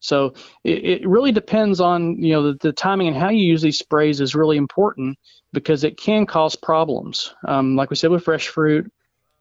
So 0.00 0.34
it, 0.64 0.84
it 0.84 1.08
really 1.08 1.32
depends 1.32 1.80
on 1.80 2.22
you 2.22 2.32
know 2.32 2.52
the, 2.52 2.58
the, 2.60 2.72
timing 2.72 3.08
and 3.08 3.16
how 3.16 3.28
you 3.28 3.44
use 3.44 3.62
these 3.62 3.78
sprays 3.78 4.20
is 4.20 4.34
really 4.34 4.56
important 4.56 5.18
because 5.52 5.84
it 5.84 5.98
can 5.98 6.26
cause 6.26 6.56
problems. 6.56 7.34
Um, 7.46 7.76
like 7.76 7.90
we 7.90 7.96
said 7.96 8.10
with 8.10 8.24
fresh 8.24 8.48
fruit, 8.48 8.90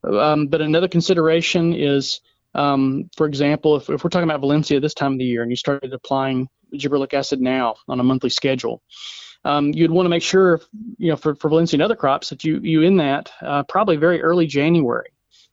um, 0.04 0.48
but 0.48 0.62
another 0.62 0.88
consideration 0.88 1.74
is, 1.74 2.22
um, 2.56 3.10
for 3.16 3.26
example, 3.26 3.78
if, 3.78 3.90
if, 3.90 4.04
we're 4.04 4.10
talking 4.10 4.30
about 4.30 4.42
Valencia 4.42 4.80
this 4.80 4.94
time 4.94 5.14
of 5.14 5.20
the 5.20 5.26
year 5.26 5.42
and 5.42 5.52
you 5.52 5.56
started 5.56 5.94
applying 5.94 6.50
gibberellic 6.74 7.14
acid 7.14 7.42
now 7.42 7.76
on 7.88 8.00
a 8.00 8.04
monthly 8.04 8.30
schedule, 8.30 8.82
um, 9.46 9.72
you'd 9.74 9.92
want 9.92 10.06
to 10.06 10.10
make 10.10 10.24
sure, 10.24 10.62
you 10.98 11.10
know, 11.10 11.16
for, 11.16 11.36
for 11.36 11.50
Valencia 11.50 11.76
and 11.76 11.84
other 11.84 11.96
crops 11.96 12.30
that 12.30 12.44
you 12.44 12.60
you 12.60 12.82
in 12.82 12.98
that 12.98 13.32
uh, 13.42 13.64
probably 13.64 13.96
very 13.96 14.22
early 14.22 14.48
January 14.48 15.10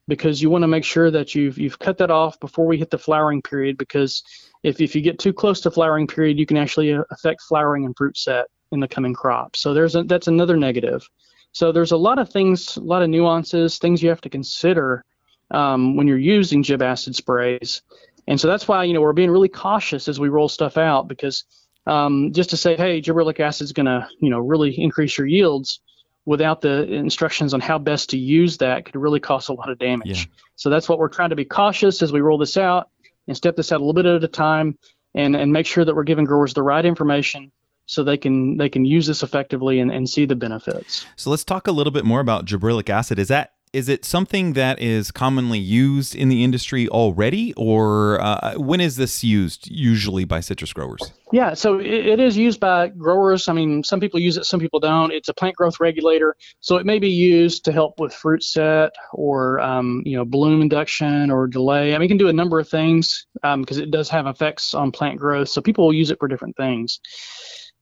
because 0.08 0.40
you 0.40 0.50
want 0.50 0.62
to 0.62 0.68
make 0.68 0.84
sure 0.84 1.10
that 1.10 1.34
you've 1.34 1.58
you've 1.58 1.78
cut 1.78 1.98
that 1.98 2.10
off 2.10 2.38
before 2.40 2.66
we 2.66 2.78
hit 2.78 2.90
the 2.90 2.98
flowering 2.98 3.42
period 3.42 3.78
because 3.78 4.22
if, 4.62 4.80
if 4.80 4.94
you 4.94 5.02
get 5.02 5.18
too 5.18 5.32
close 5.32 5.60
to 5.60 5.70
flowering 5.70 6.06
period 6.06 6.38
you 6.38 6.46
can 6.46 6.56
actually 6.56 6.92
uh, 6.92 7.02
affect 7.10 7.42
flowering 7.42 7.84
and 7.84 7.96
fruit 7.96 8.16
set 8.16 8.46
in 8.72 8.80
the 8.80 8.88
coming 8.88 9.14
crop. 9.14 9.54
So 9.54 9.72
there's 9.72 9.94
a, 9.94 10.02
that's 10.02 10.26
another 10.26 10.56
negative. 10.56 11.08
So 11.52 11.72
there's 11.72 11.92
a 11.92 11.96
lot 11.96 12.18
of 12.18 12.30
things 12.30 12.76
a 12.76 12.80
lot 12.80 13.02
of 13.02 13.08
nuances 13.08 13.78
things 13.78 14.02
you 14.02 14.08
have 14.08 14.20
to 14.22 14.30
consider 14.30 15.04
um, 15.52 15.96
when 15.96 16.08
you're 16.08 16.18
using 16.18 16.62
gib 16.62 16.82
acid 16.82 17.14
sprays. 17.14 17.82
And 18.26 18.40
so 18.40 18.48
that's 18.48 18.66
why 18.66 18.84
you 18.84 18.94
know 18.94 19.00
we're 19.00 19.12
being 19.12 19.30
really 19.30 19.48
cautious 19.48 20.08
as 20.08 20.18
we 20.18 20.28
roll 20.28 20.48
stuff 20.48 20.76
out 20.76 21.06
because 21.06 21.44
um, 21.86 22.32
just 22.32 22.50
to 22.50 22.56
say 22.56 22.76
hey 22.76 23.00
gibberellic 23.00 23.40
acid 23.40 23.64
is 23.64 23.72
going 23.72 23.86
to 23.86 24.08
you 24.20 24.30
know 24.30 24.38
really 24.38 24.78
increase 24.78 25.16
your 25.16 25.26
yields 25.26 25.80
without 26.26 26.60
the 26.60 26.82
instructions 26.92 27.54
on 27.54 27.60
how 27.60 27.78
best 27.78 28.10
to 28.10 28.18
use 28.18 28.58
that 28.58 28.84
could 28.84 28.96
really 28.96 29.20
cause 29.20 29.48
a 29.48 29.52
lot 29.52 29.70
of 29.70 29.78
damage. 29.78 30.26
Yeah. 30.26 30.32
So 30.56 30.68
that's 30.70 30.88
what 30.88 30.98
we're 30.98 31.08
trying 31.08 31.30
to 31.30 31.36
be 31.36 31.44
cautious 31.44 32.02
as 32.02 32.12
we 32.12 32.20
roll 32.20 32.36
this 32.36 32.56
out 32.56 32.90
and 33.28 33.36
step 33.36 33.56
this 33.56 33.70
out 33.70 33.76
a 33.76 33.84
little 33.84 33.94
bit 33.94 34.06
at 34.06 34.24
a 34.24 34.28
time 34.28 34.76
and, 35.14 35.36
and 35.36 35.52
make 35.52 35.66
sure 35.66 35.84
that 35.84 35.94
we're 35.94 36.02
giving 36.02 36.24
growers 36.24 36.52
the 36.52 36.64
right 36.64 36.84
information 36.84 37.52
so 37.86 38.02
they 38.02 38.16
can 38.16 38.56
they 38.56 38.68
can 38.68 38.84
use 38.84 39.06
this 39.06 39.22
effectively 39.22 39.78
and, 39.78 39.92
and 39.92 40.10
see 40.10 40.26
the 40.26 40.34
benefits. 40.34 41.06
So 41.14 41.30
let's 41.30 41.44
talk 41.44 41.68
a 41.68 41.72
little 41.72 41.92
bit 41.92 42.04
more 42.04 42.20
about 42.20 42.44
gibberellic 42.44 42.90
acid. 42.90 43.20
Is 43.20 43.28
that 43.28 43.52
is 43.76 43.90
it 43.90 44.06
something 44.06 44.54
that 44.54 44.80
is 44.80 45.10
commonly 45.10 45.58
used 45.58 46.14
in 46.14 46.30
the 46.30 46.42
industry 46.42 46.88
already, 46.88 47.52
or 47.58 48.18
uh, 48.22 48.54
when 48.56 48.80
is 48.80 48.96
this 48.96 49.22
used 49.22 49.70
usually 49.70 50.24
by 50.24 50.40
citrus 50.40 50.72
growers? 50.72 51.12
Yeah, 51.30 51.52
so 51.52 51.78
it, 51.78 52.06
it 52.06 52.18
is 52.18 52.38
used 52.38 52.58
by 52.58 52.88
growers. 52.88 53.48
I 53.48 53.52
mean, 53.52 53.84
some 53.84 54.00
people 54.00 54.18
use 54.18 54.38
it, 54.38 54.46
some 54.46 54.60
people 54.60 54.80
don't. 54.80 55.12
It's 55.12 55.28
a 55.28 55.34
plant 55.34 55.56
growth 55.56 55.78
regulator, 55.78 56.36
so 56.60 56.78
it 56.78 56.86
may 56.86 56.98
be 56.98 57.10
used 57.10 57.66
to 57.66 57.72
help 57.72 58.00
with 58.00 58.14
fruit 58.14 58.42
set 58.42 58.92
or 59.12 59.60
um, 59.60 60.02
you 60.06 60.16
know 60.16 60.24
bloom 60.24 60.62
induction 60.62 61.30
or 61.30 61.46
delay. 61.46 61.94
I 61.94 61.98
mean, 61.98 62.06
it 62.06 62.08
can 62.08 62.16
do 62.16 62.28
a 62.28 62.32
number 62.32 62.58
of 62.58 62.70
things 62.70 63.26
because 63.34 63.76
um, 63.76 63.82
it 63.82 63.90
does 63.90 64.08
have 64.08 64.26
effects 64.26 64.72
on 64.72 64.90
plant 64.90 65.18
growth. 65.18 65.50
So 65.50 65.60
people 65.60 65.84
will 65.84 65.92
use 65.92 66.10
it 66.10 66.18
for 66.18 66.28
different 66.28 66.56
things. 66.56 66.98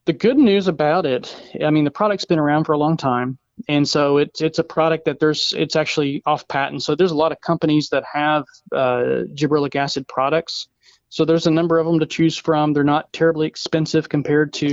The 0.06 0.12
good 0.12 0.38
news 0.38 0.66
about 0.66 1.06
it, 1.06 1.34
I 1.64 1.70
mean, 1.70 1.84
the 1.84 1.92
product's 1.92 2.24
been 2.24 2.40
around 2.40 2.64
for 2.64 2.72
a 2.72 2.78
long 2.78 2.96
time 2.96 3.38
and 3.68 3.88
so 3.88 4.18
it's 4.18 4.40
it's 4.40 4.58
a 4.58 4.64
product 4.64 5.06
that 5.06 5.20
there's 5.20 5.52
it's 5.56 5.76
actually 5.76 6.23
off 6.26 6.46
patent. 6.49 6.82
So 6.82 6.94
there's 6.94 7.12
a 7.12 7.16
lot 7.16 7.32
of 7.32 7.40
companies 7.40 7.90
that 7.90 8.04
have 8.12 8.44
uh, 8.73 9.25
gibberellic 9.34 9.76
acid 9.76 10.06
products. 10.08 10.68
So 11.08 11.25
there's 11.25 11.46
a 11.46 11.50
number 11.52 11.78
of 11.78 11.87
them 11.87 12.00
to 12.00 12.06
choose 12.06 12.37
from. 12.37 12.73
They're 12.73 12.82
not 12.82 13.12
terribly 13.12 13.46
expensive 13.46 14.08
compared 14.08 14.52
to 14.54 14.66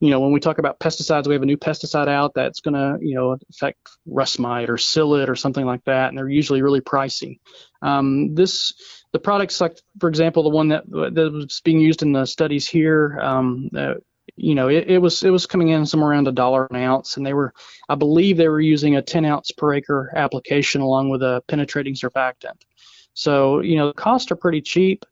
you 0.00 0.10
know 0.10 0.20
when 0.20 0.32
we 0.32 0.40
talk 0.40 0.58
about 0.58 0.80
pesticides, 0.80 1.26
we 1.26 1.34
have 1.34 1.42
a 1.42 1.46
new 1.46 1.58
pesticide 1.58 2.08
out 2.08 2.32
that's 2.34 2.60
going 2.60 2.74
to 2.74 3.04
you 3.04 3.14
know 3.14 3.36
affect 3.50 3.78
rust 4.06 4.38
mite 4.38 4.70
or 4.70 4.76
psyllid 4.76 5.28
or 5.28 5.36
something 5.36 5.66
like 5.66 5.84
that, 5.84 6.08
and 6.08 6.18
they're 6.18 6.28
usually 6.28 6.62
really 6.62 6.80
pricey. 6.80 7.38
Um, 7.82 8.34
this 8.34 8.74
the 9.12 9.18
products 9.18 9.60
like 9.60 9.78
for 10.00 10.08
example 10.08 10.42
the 10.42 10.48
one 10.48 10.68
that 10.68 10.84
that 10.88 11.30
was 11.32 11.60
being 11.62 11.80
used 11.80 12.02
in 12.02 12.12
the 12.12 12.24
studies 12.24 12.66
here 12.66 13.18
um, 13.22 13.68
uh, 13.76 13.94
you 14.36 14.54
know, 14.54 14.68
it, 14.68 14.88
it, 14.88 14.98
was 14.98 15.22
it 15.22 15.30
was 15.30 15.46
coming 15.46 15.68
in 15.68 15.84
somewhere 15.84 16.10
around 16.10 16.28
a 16.28 16.32
dollar 16.32 16.66
an 16.66 16.76
ounce, 16.76 17.16
and 17.16 17.26
they 17.26 17.34
were, 17.34 17.52
I 17.88 17.94
believe, 17.94 18.36
they 18.36 18.48
were 18.48 18.60
using 18.60 18.96
a 18.96 19.02
10 19.02 19.24
ounce 19.24 19.50
per 19.50 19.74
acre 19.74 20.12
application 20.16 20.80
along 20.80 21.10
with 21.10 21.22
a 21.22 21.42
penetrating 21.48 21.94
surfactant. 21.94 22.62
So 23.14 23.60
you 23.60 23.76
know, 23.76 23.88
the 23.88 23.94
costs 23.94 24.30
are 24.32 24.36
pretty 24.36 24.62
cheap, 24.62 25.04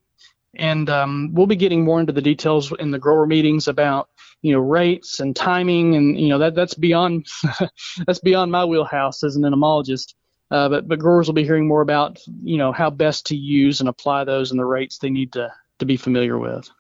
and 0.54 0.88
um, 0.88 1.30
we'll 1.34 1.46
be 1.46 1.56
getting 1.56 1.84
more 1.84 2.00
into 2.00 2.12
the 2.12 2.22
details 2.22 2.72
in 2.78 2.90
the 2.90 2.98
grower 2.98 3.26
meetings 3.26 3.68
about 3.68 4.08
you 4.42 4.52
know 4.52 4.60
rates 4.60 5.20
and 5.20 5.36
timing, 5.36 5.96
and 5.96 6.18
you 6.18 6.28
know 6.28 6.38
that 6.38 6.54
that's 6.54 6.74
beyond 6.74 7.26
that's 8.06 8.20
beyond 8.20 8.50
my 8.50 8.64
wheelhouse 8.64 9.22
as 9.22 9.36
an 9.36 9.44
entomologist. 9.44 10.14
Uh, 10.50 10.68
but 10.68 10.88
but 10.88 10.98
growers 10.98 11.28
will 11.28 11.34
be 11.34 11.44
hearing 11.44 11.68
more 11.68 11.82
about 11.82 12.18
you 12.42 12.56
know 12.56 12.72
how 12.72 12.88
best 12.88 13.26
to 13.26 13.36
use 13.36 13.80
and 13.80 13.88
apply 13.88 14.24
those 14.24 14.50
and 14.50 14.58
the 14.58 14.64
rates 14.64 14.98
they 14.98 15.10
need 15.10 15.32
to 15.32 15.52
to 15.78 15.84
be 15.84 15.98
familiar 15.98 16.38
with. 16.38 16.70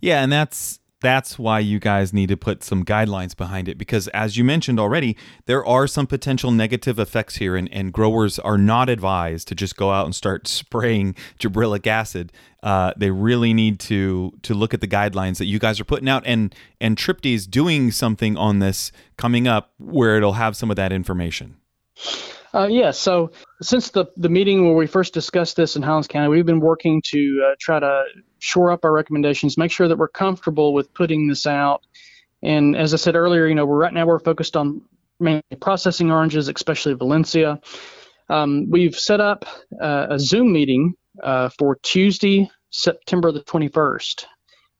Yeah, 0.00 0.22
and 0.22 0.32
that's 0.32 0.80
that's 1.00 1.38
why 1.38 1.58
you 1.58 1.78
guys 1.78 2.12
need 2.12 2.28
to 2.28 2.36
put 2.36 2.64
some 2.64 2.84
guidelines 2.84 3.36
behind 3.36 3.68
it 3.68 3.78
because 3.78 4.08
as 4.08 4.36
you 4.36 4.44
mentioned 4.44 4.80
already 4.80 5.16
there 5.46 5.64
are 5.64 5.86
some 5.86 6.06
potential 6.06 6.50
negative 6.50 6.98
effects 6.98 7.36
here 7.36 7.56
and, 7.56 7.72
and 7.72 7.92
growers 7.92 8.38
are 8.38 8.58
not 8.58 8.88
advised 8.88 9.46
to 9.48 9.54
just 9.54 9.76
go 9.76 9.90
out 9.90 10.04
and 10.04 10.14
start 10.14 10.48
spraying 10.48 11.14
gibberellic 11.38 11.86
acid. 11.86 12.32
Uh, 12.62 12.92
they 12.96 13.10
really 13.10 13.54
need 13.54 13.78
to 13.78 14.32
to 14.42 14.54
look 14.54 14.74
at 14.74 14.80
the 14.80 14.88
guidelines 14.88 15.38
that 15.38 15.46
you 15.46 15.58
guys 15.58 15.78
are 15.78 15.84
putting 15.84 16.08
out 16.08 16.22
and 16.26 16.54
and 16.80 16.96
Tripti 16.96 17.34
is 17.34 17.46
doing 17.46 17.90
something 17.92 18.36
on 18.36 18.58
this 18.58 18.90
coming 19.16 19.46
up 19.46 19.72
where 19.78 20.16
it'll 20.16 20.32
have 20.32 20.56
some 20.56 20.70
of 20.70 20.76
that 20.76 20.92
information 20.92 21.56
uh, 22.54 22.68
yeah, 22.70 22.90
so 22.90 23.30
since 23.62 23.90
the, 23.90 24.06
the 24.16 24.28
meeting 24.28 24.64
where 24.66 24.74
we 24.76 24.86
first 24.86 25.14
discussed 25.14 25.56
this 25.56 25.76
in 25.76 25.82
Highlands 25.82 26.08
County, 26.08 26.28
we've 26.28 26.46
been 26.46 26.60
working 26.60 27.02
to 27.06 27.48
uh, 27.50 27.54
try 27.60 27.80
to 27.80 28.04
shore 28.38 28.70
up 28.72 28.84
our 28.84 28.92
recommendations, 28.92 29.58
make 29.58 29.70
sure 29.70 29.88
that 29.88 29.98
we're 29.98 30.08
comfortable 30.08 30.74
with 30.74 30.92
putting 30.94 31.28
this 31.28 31.46
out. 31.46 31.82
And 32.42 32.76
as 32.76 32.94
I 32.94 32.98
said 32.98 33.16
earlier, 33.16 33.46
you 33.46 33.54
know, 33.54 33.66
we're 33.66 33.78
right 33.78 33.92
now 33.92 34.06
we're 34.06 34.18
focused 34.20 34.56
on 34.56 34.82
mainly 35.20 35.42
processing 35.60 36.10
oranges, 36.10 36.48
especially 36.48 36.94
Valencia. 36.94 37.60
Um, 38.30 38.68
we've 38.70 38.96
set 38.96 39.20
up 39.20 39.44
uh, 39.80 40.08
a 40.10 40.18
Zoom 40.18 40.52
meeting 40.52 40.94
uh, 41.22 41.50
for 41.58 41.78
Tuesday, 41.82 42.50
September 42.70 43.32
the 43.32 43.40
21st, 43.42 44.26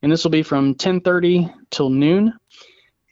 and 0.03 0.13
this 0.13 0.25
will 0.25 0.31
be 0.31 0.43
from 0.43 0.75
10:30 0.75 1.53
till 1.71 1.91
noon. 1.91 2.33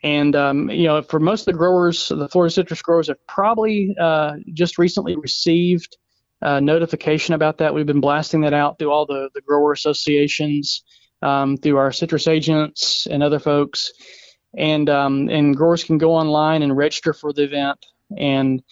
And 0.02 0.36
um, 0.36 0.70
you 0.70 0.84
know, 0.84 1.02
for 1.02 1.18
most 1.18 1.42
of 1.42 1.46
the 1.46 1.58
growers, 1.58 2.08
the 2.08 2.28
Florida 2.28 2.52
citrus 2.52 2.82
growers 2.82 3.08
have 3.08 3.24
probably 3.26 3.96
uh, 4.00 4.34
just 4.52 4.78
recently 4.78 5.16
received 5.16 5.96
uh, 6.42 6.60
notification 6.60 7.34
about 7.34 7.58
that. 7.58 7.74
We've 7.74 7.86
been 7.86 8.00
blasting 8.00 8.42
that 8.42 8.52
out 8.52 8.78
through 8.78 8.92
all 8.92 9.06
the, 9.06 9.30
the 9.34 9.40
grower 9.40 9.72
associations, 9.72 10.84
um, 11.22 11.56
through 11.56 11.78
our 11.78 11.92
citrus 11.92 12.28
agents 12.28 13.06
and 13.10 13.22
other 13.22 13.38
folks. 13.38 13.90
And 14.56 14.88
um, 14.88 15.28
and 15.28 15.56
growers 15.56 15.84
can 15.84 15.98
go 15.98 16.14
online 16.14 16.62
and 16.62 16.76
register 16.76 17.12
for 17.12 17.32
the 17.32 17.44
event. 17.44 17.84
And 18.16 18.62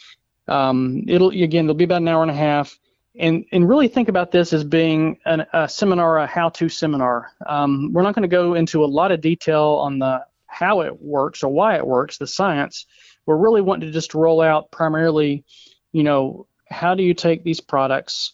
um, 0.47 1.05
it'll 1.09 1.31
again, 1.31 1.65
it'll 1.65 1.75
be 1.75 1.85
about 1.85 2.03
an 2.03 2.09
hour 2.09 2.23
and 2.23 2.31
a 2.31 2.35
half. 2.35 2.79
And 3.19 3.45
and 3.53 3.69
really 3.69 3.89
think 3.89 4.09
about 4.09 4.31
this 4.31 4.53
as 4.53 4.65
being 4.65 5.19
an, 5.25 5.47
a 5.53 5.69
seminar, 5.69 6.19
a 6.19 6.27
how-to 6.27 6.69
seminar. 6.69 7.31
Um, 7.47 7.93
we're 7.93 8.03
not 8.03 8.15
going 8.15 8.23
to 8.23 8.29
go 8.29 8.55
into 8.55 8.85
a 8.85 8.87
lot 8.87 9.13
of 9.13 9.21
detail 9.21 9.79
on 9.81 9.99
the 9.99 10.25
how 10.55 10.83
it 10.83 11.03
works 11.03 11.43
or 11.43 11.49
why 11.49 11.77
it 11.77 11.87
works, 11.87 12.19
the 12.19 12.27
science. 12.27 12.87
We're 13.27 13.37
really 13.37 13.61
wanting 13.61 13.89
to 13.89 13.93
just 13.93 14.15
roll 14.15 14.41
out 14.41 14.71
primarily, 14.71 15.45
you 15.93 16.05
know, 16.05 16.47
how 16.71 16.95
do 16.95 17.03
you 17.03 17.15
take 17.15 17.43
these 17.43 17.61
products 17.61 18.33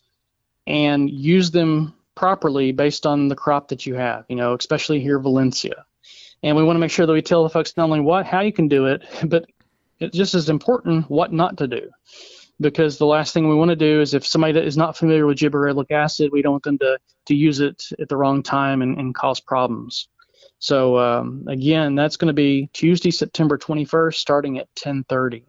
and 0.67 1.09
use 1.09 1.51
them 1.51 1.95
properly 2.15 2.73
based 2.73 3.07
on 3.07 3.29
the 3.29 3.37
crop 3.37 3.69
that 3.69 3.87
you 3.87 3.95
have, 3.95 4.27
you 4.29 4.37
know, 4.37 4.55
especially 4.55 5.01
here 5.01 5.19
Valencia. 5.19 5.87
And 6.43 6.57
we 6.57 6.63
want 6.63 6.77
to 6.77 6.81
make 6.81 6.91
sure 6.91 7.07
that 7.07 7.13
we 7.13 7.23
tell 7.23 7.43
the 7.43 7.51
folks 7.51 7.77
not 7.77 7.85
only 7.85 8.01
what, 8.01 8.27
how 8.27 8.41
you 8.41 8.53
can 8.53 8.69
do 8.69 8.87
it, 8.87 9.03
but 9.25 9.47
it's 9.99 10.17
just 10.17 10.35
as 10.35 10.51
important 10.51 11.11
what 11.11 11.33
not 11.33 11.57
to 11.59 11.67
do. 11.67 11.91
Because 12.61 12.99
the 12.99 13.07
last 13.07 13.33
thing 13.33 13.49
we 13.49 13.55
want 13.55 13.71
to 13.71 13.77
do 13.77 14.03
is 14.03 14.13
if 14.13 14.27
somebody 14.27 14.59
is 14.61 14.77
not 14.77 14.97
familiar 14.97 15.27
with 15.27 15.39
gibberellic 15.39 15.91
acid, 15.91 16.31
we 16.31 16.43
don't 16.43 16.53
want 16.53 16.65
them 16.65 16.79
to, 16.79 16.99
to 17.27 17.35
use 17.35 17.61
it 17.61 17.85
at 17.99 18.11
the 18.11 18.17
wrong 18.19 18.43
time 18.43 18.83
and, 18.83 18.99
and 18.99 19.15
cause 19.15 19.41
problems. 19.41 20.09
So 20.61 20.99
um, 20.99 21.47
again, 21.49 21.95
that's 21.95 22.19
going 22.19 22.29
to 22.29 22.35
be 22.35 22.69
Tuesday, 22.73 23.11
September 23.11 23.59
21st, 23.59 24.15
starting 24.15 24.59
at 24.59 24.69
10:30. 24.77 25.45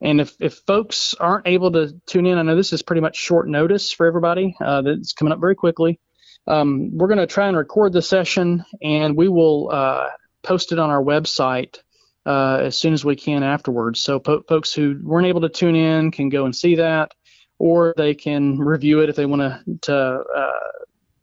And 0.00 0.20
if, 0.20 0.34
if 0.40 0.60
folks 0.66 1.14
aren't 1.14 1.46
able 1.46 1.72
to 1.72 1.94
tune 2.06 2.26
in, 2.26 2.38
I 2.38 2.42
know 2.42 2.56
this 2.56 2.72
is 2.72 2.82
pretty 2.82 3.00
much 3.00 3.16
short 3.16 3.48
notice 3.48 3.90
for 3.92 4.06
everybody. 4.06 4.56
Uh, 4.60 4.82
that's 4.82 5.12
coming 5.12 5.32
up 5.32 5.40
very 5.40 5.54
quickly. 5.54 5.98
Um, 6.46 6.96
we're 6.96 7.08
going 7.08 7.18
to 7.18 7.26
try 7.26 7.48
and 7.48 7.56
record 7.56 7.92
the 7.92 8.02
session, 8.02 8.64
and 8.82 9.16
we 9.16 9.28
will 9.28 9.70
uh, 9.72 10.08
post 10.42 10.72
it 10.72 10.78
on 10.78 10.90
our 10.90 11.02
website 11.02 11.78
uh, 12.26 12.58
as 12.62 12.76
soon 12.76 12.92
as 12.92 13.04
we 13.04 13.16
can 13.16 13.42
afterwards. 13.42 14.00
So 14.00 14.18
po- 14.20 14.42
folks 14.48 14.72
who 14.72 15.00
weren't 15.02 15.26
able 15.26 15.40
to 15.42 15.48
tune 15.48 15.74
in 15.74 16.10
can 16.10 16.28
go 16.28 16.44
and 16.44 16.54
see 16.54 16.76
that, 16.76 17.12
or 17.58 17.94
they 17.96 18.14
can 18.14 18.58
review 18.58 19.00
it 19.00 19.08
if 19.08 19.16
they 19.16 19.26
want 19.26 19.80
to 19.82 19.94
uh, 19.94 20.52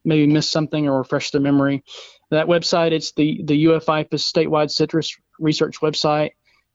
maybe 0.03 0.27
miss 0.31 0.49
something 0.49 0.87
or 0.87 0.99
refresh 0.99 1.29
their 1.31 1.41
memory 1.41 1.83
that 2.31 2.47
website. 2.47 2.91
It's 2.91 3.11
the 3.11 3.43
the 3.43 3.67
UF 3.67 3.85
statewide 3.85 4.71
citrus 4.71 5.15
research 5.39 5.79
website. 5.81 6.31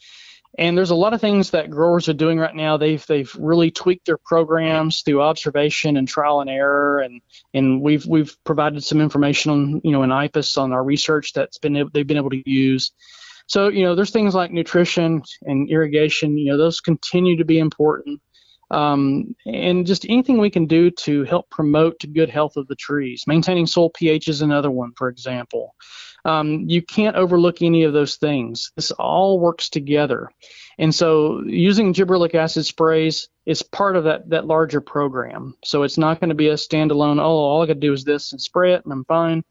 And 0.58 0.78
there's 0.78 0.92
a 0.92 0.96
lot 0.96 1.14
of 1.14 1.20
things 1.20 1.52
that 1.52 1.70
growers 1.70 2.08
are 2.08 2.14
doing 2.14 2.40
right 2.40 2.56
now. 2.56 2.78
They've 2.78 3.06
they've 3.08 3.34
really 3.38 3.72
tweaked 3.72 4.06
their 4.06 4.18
programs 4.18 5.02
through 5.02 5.22
observation 5.22 5.98
and 5.98 6.08
trial 6.08 6.40
and 6.40 6.50
error, 6.50 7.00
and 7.00 7.22
and 7.54 7.82
we've 7.82 8.06
we've 8.06 8.36
provided 8.46 8.84
some 8.84 9.02
information 9.02 9.52
on 9.52 9.82
you 9.84 9.92
know 9.92 10.04
in 10.04 10.12
IFAS 10.12 10.58
on 10.58 10.72
our 10.72 10.84
research 10.84 11.34
that's 11.34 11.58
been 11.58 11.90
they've 11.94 12.08
been 12.08 12.18
able 12.18 12.30
to 12.30 12.50
use. 12.50 12.94
So 13.48 13.68
you 13.68 13.84
know 13.84 13.96
there's 13.96 14.12
things 14.12 14.34
like 14.34 14.52
nutrition 14.52 15.24
and 15.42 15.70
irrigation. 15.70 16.38
You 16.38 16.54
know 16.54 16.58
those 16.58 16.80
continue 16.80 17.38
to 17.38 17.46
be 17.46 17.60
important, 17.60 18.22
um, 18.72 19.36
and 19.46 19.86
just 19.86 20.06
anything 20.06 20.38
we 20.38 20.50
can 20.50 20.66
do 20.66 20.92
to 20.92 21.24
help 21.24 21.50
promote 21.50 22.04
good 22.14 22.30
health 22.30 22.58
of 22.58 22.68
the 22.68 22.76
trees. 22.76 23.24
Maintaining 23.28 23.68
soil 23.68 23.90
pH 23.90 24.28
is 24.28 24.42
another 24.42 24.72
one, 24.72 24.92
for 24.98 25.08
example. 25.08 25.76
Um, 26.26 26.66
you 26.68 26.82
can't 26.82 27.16
overlook 27.16 27.62
any 27.62 27.84
of 27.84 27.94
those 27.94 28.16
things. 28.16 28.72
This 28.76 28.92
all 28.92 29.40
works 29.40 29.70
together. 29.70 30.32
And 30.80 30.94
so 30.94 31.44
using 31.46 31.94
gibberellic 31.94 32.34
acid 32.34 32.66
sprays 32.66 33.30
is 33.46 33.62
part 33.62 33.96
of 33.96 34.06
that, 34.06 34.30
that 34.32 34.48
larger 34.48 34.82
program. 34.82 35.56
So 35.64 35.84
it's 35.84 36.00
not 36.00 36.20
going 36.20 36.30
to 36.30 36.36
be 36.36 36.50
a 36.50 36.56
standalone, 36.56 37.20
oh, 37.20 37.24
all 37.24 37.62
I 37.62 37.68
got 37.68 37.74
to 37.74 37.80
do 37.80 37.94
is 37.94 38.04
this 38.04 38.32
and 38.32 38.42
spray 38.42 38.74
it 38.74 38.84
and 38.84 38.92
I'm 38.92 39.06
fine. 39.06 39.44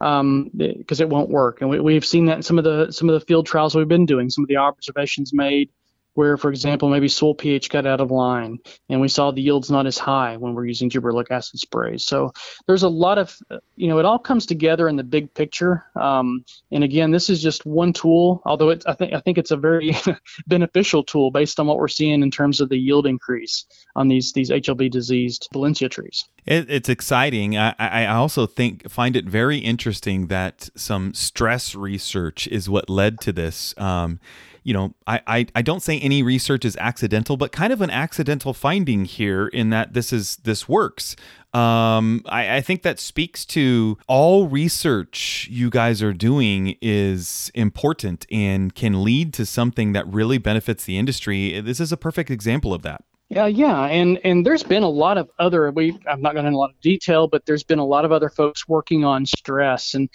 Um, 0.00 0.50
because 0.54 1.00
it 1.00 1.08
won't 1.08 1.30
work. 1.30 1.60
And 1.60 1.70
we, 1.70 1.80
we've 1.80 2.04
seen 2.04 2.26
that 2.26 2.36
in 2.36 2.42
some 2.42 2.58
of 2.58 2.64
the 2.64 2.90
some 2.90 3.08
of 3.08 3.18
the 3.18 3.24
field 3.24 3.46
trials 3.46 3.74
we've 3.74 3.88
been 3.88 4.06
doing, 4.06 4.28
some 4.28 4.44
of 4.44 4.48
the 4.48 4.56
observations 4.56 5.32
made 5.32 5.70
where, 6.14 6.36
for 6.36 6.50
example, 6.50 6.88
maybe 6.88 7.08
soil 7.08 7.34
pH 7.34 7.68
got 7.70 7.86
out 7.86 8.00
of 8.00 8.10
line 8.10 8.58
and 8.88 9.00
we 9.00 9.08
saw 9.08 9.30
the 9.30 9.42
yields 9.42 9.70
not 9.70 9.86
as 9.86 9.98
high 9.98 10.36
when 10.36 10.54
we're 10.54 10.66
using 10.66 10.88
gibberellic 10.88 11.30
acid 11.30 11.60
sprays. 11.60 12.04
So 12.04 12.32
there's 12.66 12.84
a 12.84 12.88
lot 12.88 13.18
of, 13.18 13.36
you 13.76 13.88
know, 13.88 13.98
it 13.98 14.04
all 14.04 14.18
comes 14.18 14.46
together 14.46 14.88
in 14.88 14.96
the 14.96 15.04
big 15.04 15.32
picture. 15.34 15.84
Um, 15.96 16.44
and 16.70 16.84
again, 16.84 17.10
this 17.10 17.28
is 17.28 17.42
just 17.42 17.66
one 17.66 17.92
tool, 17.92 18.42
although 18.44 18.70
it, 18.70 18.84
I 18.86 18.94
think 18.94 19.12
I 19.12 19.20
think 19.20 19.38
it's 19.38 19.50
a 19.50 19.56
very 19.56 19.94
beneficial 20.46 21.02
tool 21.02 21.30
based 21.30 21.58
on 21.60 21.66
what 21.66 21.78
we're 21.78 21.88
seeing 21.88 22.22
in 22.22 22.30
terms 22.30 22.60
of 22.60 22.68
the 22.68 22.78
yield 22.78 23.06
increase 23.06 23.66
on 23.96 24.08
these 24.08 24.32
these 24.32 24.50
HLB 24.50 24.90
diseased 24.90 25.48
Valencia 25.52 25.88
trees. 25.88 26.24
It, 26.46 26.70
it's 26.70 26.88
exciting. 26.88 27.56
I, 27.56 27.74
I 27.78 28.06
also 28.06 28.46
think 28.46 28.88
find 28.90 29.16
it 29.16 29.24
very 29.24 29.58
interesting 29.58 30.28
that 30.28 30.68
some 30.76 31.14
stress 31.14 31.74
research 31.74 32.46
is 32.48 32.68
what 32.68 32.90
led 32.90 33.20
to 33.20 33.32
this. 33.32 33.74
Um, 33.78 34.20
you 34.64 34.72
know, 34.72 34.94
I, 35.06 35.20
I, 35.26 35.46
I 35.54 35.62
don't 35.62 35.80
say 35.80 36.00
any 36.00 36.22
research 36.22 36.64
is 36.64 36.76
accidental, 36.78 37.36
but 37.36 37.52
kind 37.52 37.72
of 37.72 37.82
an 37.82 37.90
accidental 37.90 38.54
finding 38.54 39.04
here 39.04 39.46
in 39.46 39.70
that 39.70 39.92
this 39.92 40.12
is 40.12 40.36
this 40.36 40.68
works. 40.68 41.14
Um, 41.52 42.22
I, 42.26 42.56
I 42.56 42.60
think 42.62 42.82
that 42.82 42.98
speaks 42.98 43.44
to 43.46 43.96
all 44.08 44.48
research 44.48 45.46
you 45.50 45.70
guys 45.70 46.02
are 46.02 46.12
doing 46.14 46.76
is 46.80 47.52
important 47.54 48.26
and 48.32 48.74
can 48.74 49.04
lead 49.04 49.32
to 49.34 49.46
something 49.46 49.92
that 49.92 50.06
really 50.08 50.38
benefits 50.38 50.84
the 50.84 50.98
industry. 50.98 51.60
This 51.60 51.78
is 51.78 51.92
a 51.92 51.96
perfect 51.96 52.30
example 52.30 52.74
of 52.74 52.82
that. 52.82 53.04
Yeah, 53.34 53.46
yeah, 53.46 53.86
and 53.86 54.20
and 54.22 54.46
there's 54.46 54.62
been 54.62 54.84
a 54.84 54.88
lot 54.88 55.18
of 55.18 55.28
other 55.40 55.72
we 55.72 55.98
I'm 56.08 56.22
not 56.22 56.34
going 56.34 56.46
into 56.46 56.56
a 56.56 56.60
lot 56.60 56.70
of 56.70 56.80
detail, 56.80 57.26
but 57.26 57.44
there's 57.46 57.64
been 57.64 57.80
a 57.80 57.84
lot 57.84 58.04
of 58.04 58.12
other 58.12 58.28
folks 58.28 58.68
working 58.68 59.04
on 59.04 59.26
stress 59.26 59.94
and 59.94 60.08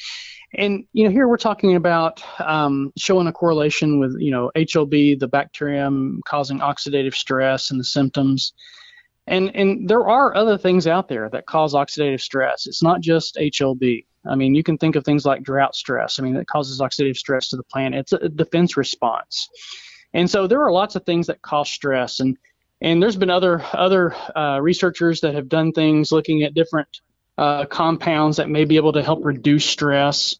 and 0.53 0.85
you 0.93 1.03
know, 1.03 1.11
here 1.11 1.27
we're 1.27 1.35
talking 1.35 1.75
about 1.75 2.23
um, 2.39 2.93
showing 2.97 3.27
a 3.27 3.33
correlation 3.33 3.99
with 3.99 4.15
you 4.19 4.31
know 4.31 4.51
HLB, 4.55 5.19
the 5.19 5.27
bacterium 5.27 6.21
causing 6.25 6.59
oxidative 6.59 7.13
stress 7.13 7.71
and 7.71 7.79
the 7.79 7.83
symptoms. 7.83 8.53
And 9.27 9.53
and 9.53 9.89
there 9.89 10.07
are 10.07 10.33
other 10.33 10.57
things 10.57 10.87
out 10.87 11.09
there 11.09 11.29
that 11.31 11.45
cause 11.45 11.73
oxidative 11.73 12.21
stress. 12.21 12.67
It's 12.67 12.81
not 12.81 13.01
just 13.01 13.35
HLB. 13.35 14.05
I 14.29 14.35
mean, 14.35 14.55
you 14.55 14.63
can 14.63 14.77
think 14.77 14.95
of 14.95 15.03
things 15.03 15.25
like 15.25 15.43
drought 15.43 15.75
stress. 15.75 16.19
I 16.19 16.23
mean, 16.23 16.35
that 16.35 16.47
causes 16.47 16.79
oxidative 16.79 17.17
stress 17.17 17.49
to 17.49 17.57
the 17.57 17.63
plant. 17.63 17.95
It's 17.95 18.13
a 18.13 18.29
defense 18.29 18.77
response. 18.77 19.49
And 20.13 20.29
so 20.29 20.47
there 20.47 20.63
are 20.63 20.71
lots 20.71 20.95
of 20.95 21.05
things 21.05 21.27
that 21.27 21.41
cause 21.41 21.69
stress. 21.69 22.19
And 22.19 22.37
and 22.81 23.01
there's 23.01 23.15
been 23.15 23.29
other 23.29 23.63
other 23.73 24.15
uh, 24.35 24.59
researchers 24.61 25.21
that 25.21 25.35
have 25.35 25.49
done 25.49 25.71
things 25.71 26.11
looking 26.11 26.43
at 26.43 26.53
different 26.53 27.01
uh, 27.37 27.65
compounds 27.65 28.37
that 28.37 28.49
may 28.49 28.65
be 28.65 28.77
able 28.77 28.93
to 28.93 29.03
help 29.03 29.19
reduce 29.23 29.65
stress. 29.65 30.35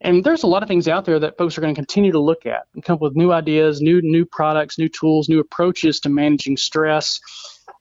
And 0.00 0.22
there's 0.22 0.44
a 0.44 0.46
lot 0.46 0.62
of 0.62 0.68
things 0.68 0.86
out 0.86 1.04
there 1.04 1.18
that 1.18 1.36
folks 1.36 1.58
are 1.58 1.60
going 1.60 1.74
to 1.74 1.78
continue 1.78 2.12
to 2.12 2.20
look 2.20 2.46
at 2.46 2.66
and 2.74 2.84
come 2.84 2.94
up 2.94 3.00
with 3.00 3.16
new 3.16 3.32
ideas, 3.32 3.80
new 3.80 4.00
new 4.02 4.24
products, 4.24 4.78
new 4.78 4.88
tools, 4.88 5.28
new 5.28 5.40
approaches 5.40 6.00
to 6.00 6.08
managing 6.08 6.56
stress. 6.56 7.20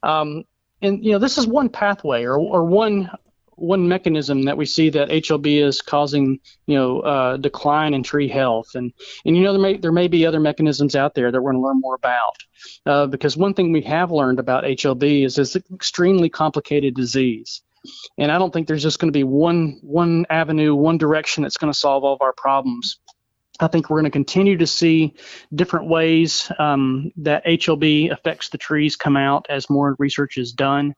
Um, 0.03 0.43
and 0.81 1.03
you 1.03 1.11
know, 1.11 1.19
this 1.19 1.37
is 1.37 1.47
one 1.47 1.69
pathway 1.69 2.23
or, 2.23 2.37
or 2.37 2.65
one 2.65 3.09
one 3.57 3.87
mechanism 3.87 4.43
that 4.43 4.55
we 4.55 4.65
see 4.65 4.89
that 4.91 5.09
HLB 5.09 5.63
is 5.63 5.81
causing, 5.81 6.39
you 6.67 6.75
know, 6.75 6.99
uh, 7.01 7.37
decline 7.37 7.93
in 7.93 8.03
tree 8.03 8.27
health, 8.27 8.69
and 8.75 8.93
and 9.25 9.35
you 9.35 9.43
know 9.43 9.51
there 9.51 9.61
may 9.61 9.77
there 9.77 9.91
may 9.91 10.07
be 10.07 10.25
other 10.25 10.39
mechanisms 10.39 10.95
out 10.95 11.15
there 11.15 11.31
that 11.31 11.41
we're 11.41 11.51
going 11.51 11.61
to 11.61 11.67
learn 11.67 11.81
more 11.81 11.95
about, 11.95 12.37
uh, 12.85 13.07
because 13.07 13.35
one 13.35 13.53
thing 13.53 13.71
we 13.71 13.81
have 13.81 14.11
learned 14.11 14.39
about 14.39 14.63
HLB 14.63 15.25
is 15.25 15.37
it's 15.37 15.55
an 15.55 15.63
extremely 15.73 16.29
complicated 16.29 16.95
disease, 16.95 17.61
and 18.17 18.31
I 18.31 18.37
don't 18.37 18.53
think 18.53 18.67
there's 18.67 18.83
just 18.83 18.99
going 18.99 19.11
to 19.11 19.17
be 19.17 19.23
one 19.23 19.79
one 19.81 20.25
avenue, 20.29 20.75
one 20.75 20.97
direction 20.97 21.43
that's 21.43 21.57
going 21.57 21.73
to 21.73 21.77
solve 21.77 22.03
all 22.03 22.13
of 22.13 22.21
our 22.21 22.33
problems. 22.33 22.99
I 23.59 23.67
think 23.67 23.89
we're 23.89 24.01
going 24.01 24.11
to 24.11 24.11
continue 24.11 24.55
to 24.57 24.67
see 24.67 25.15
different 25.55 25.87
ways 25.87 26.51
um, 26.59 27.11
that 27.17 27.43
HLB 27.43 28.11
affects 28.11 28.49
the 28.49 28.57
trees 28.59 28.95
come 28.95 29.17
out 29.17 29.47
as 29.49 29.67
more 29.67 29.95
research 29.97 30.37
is 30.37 30.51
done. 30.51 30.93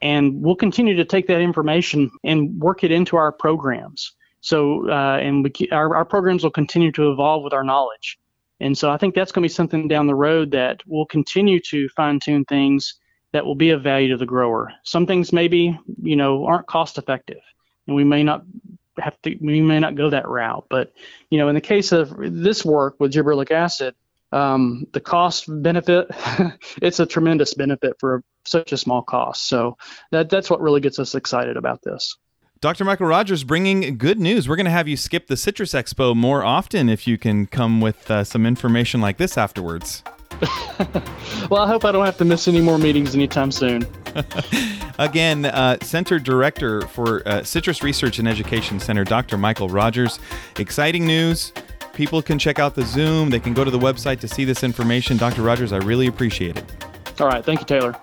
And 0.00 0.42
we'll 0.42 0.56
continue 0.56 0.96
to 0.96 1.04
take 1.04 1.26
that 1.26 1.40
information 1.40 2.10
and 2.24 2.58
work 2.58 2.82
it 2.82 2.90
into 2.90 3.16
our 3.16 3.30
programs. 3.30 4.12
So, 4.40 4.88
uh, 4.88 5.18
and 5.18 5.44
we, 5.44 5.68
our, 5.70 5.94
our 5.94 6.04
programs 6.04 6.42
will 6.42 6.50
continue 6.50 6.90
to 6.92 7.12
evolve 7.12 7.44
with 7.44 7.52
our 7.52 7.62
knowledge. 7.62 8.18
And 8.60 8.76
so 8.76 8.90
I 8.90 8.96
think 8.96 9.14
that's 9.14 9.32
going 9.32 9.42
to 9.42 9.48
be 9.48 9.52
something 9.52 9.88
down 9.88 10.06
the 10.06 10.14
road 10.14 10.52
that 10.52 10.80
we'll 10.86 11.06
continue 11.06 11.60
to 11.60 11.88
fine 11.90 12.20
tune 12.20 12.44
things 12.44 12.94
that 13.32 13.44
will 13.44 13.54
be 13.54 13.70
of 13.70 13.82
value 13.82 14.08
to 14.10 14.16
the 14.16 14.26
grower. 14.26 14.72
Some 14.84 15.06
things 15.06 15.32
maybe, 15.32 15.78
you 16.02 16.16
know, 16.16 16.46
aren't 16.46 16.66
cost 16.66 16.98
effective 16.98 17.40
and 17.86 17.96
we 17.96 18.04
may 18.04 18.22
not 18.22 18.44
have 18.98 19.20
to, 19.22 19.36
we 19.40 19.60
may 19.60 19.80
not 19.80 19.94
go 19.94 20.10
that 20.10 20.28
route. 20.28 20.66
But, 20.68 20.92
you 21.30 21.38
know, 21.38 21.48
in 21.48 21.54
the 21.54 21.60
case 21.60 21.92
of 21.92 22.14
this 22.18 22.64
work 22.64 22.96
with 22.98 23.12
gibberellic 23.12 23.50
acid, 23.50 23.94
um, 24.32 24.86
the 24.92 25.00
cost 25.00 25.44
benefit, 25.48 26.08
it's 26.82 27.00
a 27.00 27.06
tremendous 27.06 27.54
benefit 27.54 27.94
for 28.00 28.22
such 28.44 28.72
a 28.72 28.76
small 28.76 29.02
cost. 29.02 29.48
So 29.48 29.76
that, 30.10 30.30
that's 30.30 30.50
what 30.50 30.60
really 30.60 30.80
gets 30.80 30.98
us 30.98 31.14
excited 31.14 31.56
about 31.56 31.82
this. 31.82 32.16
Dr. 32.60 32.84
Michael 32.84 33.06
Rogers 33.06 33.42
bringing 33.42 33.98
good 33.98 34.20
news. 34.20 34.48
We're 34.48 34.54
going 34.56 34.66
to 34.66 34.70
have 34.70 34.86
you 34.86 34.96
skip 34.96 35.26
the 35.26 35.36
Citrus 35.36 35.72
Expo 35.72 36.14
more 36.14 36.44
often 36.44 36.88
if 36.88 37.08
you 37.08 37.18
can 37.18 37.46
come 37.46 37.80
with 37.80 38.08
uh, 38.08 38.22
some 38.22 38.46
information 38.46 39.00
like 39.00 39.16
this 39.16 39.36
afterwards. 39.36 40.04
well, 41.50 41.62
I 41.62 41.66
hope 41.66 41.84
I 41.84 41.90
don't 41.90 42.04
have 42.04 42.18
to 42.18 42.24
miss 42.24 42.46
any 42.46 42.60
more 42.60 42.78
meetings 42.78 43.16
anytime 43.16 43.50
soon. 43.50 43.84
Again, 44.98 45.46
uh, 45.46 45.78
Center 45.82 46.20
Director 46.20 46.82
for 46.82 47.26
uh, 47.26 47.42
Citrus 47.42 47.82
Research 47.82 48.20
and 48.20 48.28
Education 48.28 48.78
Center, 48.78 49.02
Dr. 49.02 49.36
Michael 49.36 49.68
Rogers. 49.68 50.20
Exciting 50.58 51.04
news. 51.04 51.52
People 51.94 52.22
can 52.22 52.38
check 52.38 52.58
out 52.58 52.74
the 52.74 52.84
Zoom. 52.84 53.30
They 53.30 53.40
can 53.40 53.52
go 53.52 53.64
to 53.64 53.70
the 53.70 53.78
website 53.78 54.20
to 54.20 54.28
see 54.28 54.44
this 54.44 54.64
information. 54.64 55.16
Dr. 55.16 55.42
Rogers, 55.42 55.72
I 55.72 55.78
really 55.78 56.06
appreciate 56.06 56.56
it. 56.56 56.64
All 57.20 57.26
right. 57.26 57.44
Thank 57.44 57.60
you, 57.60 57.66
Taylor. 57.66 57.94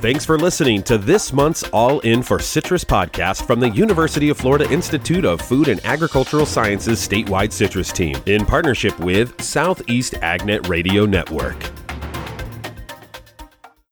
Thanks 0.00 0.24
for 0.24 0.38
listening 0.38 0.82
to 0.84 0.96
this 0.96 1.30
month's 1.30 1.62
All 1.64 2.00
In 2.00 2.22
for 2.22 2.38
Citrus 2.38 2.84
podcast 2.84 3.46
from 3.46 3.60
the 3.60 3.68
University 3.68 4.30
of 4.30 4.38
Florida 4.38 4.70
Institute 4.72 5.26
of 5.26 5.42
Food 5.42 5.68
and 5.68 5.84
Agricultural 5.84 6.46
Sciences 6.46 7.06
statewide 7.06 7.52
citrus 7.52 7.92
team 7.92 8.16
in 8.24 8.46
partnership 8.46 8.98
with 8.98 9.38
Southeast 9.42 10.14
AgNet 10.14 10.68
Radio 10.68 11.04
Network. 11.04 11.79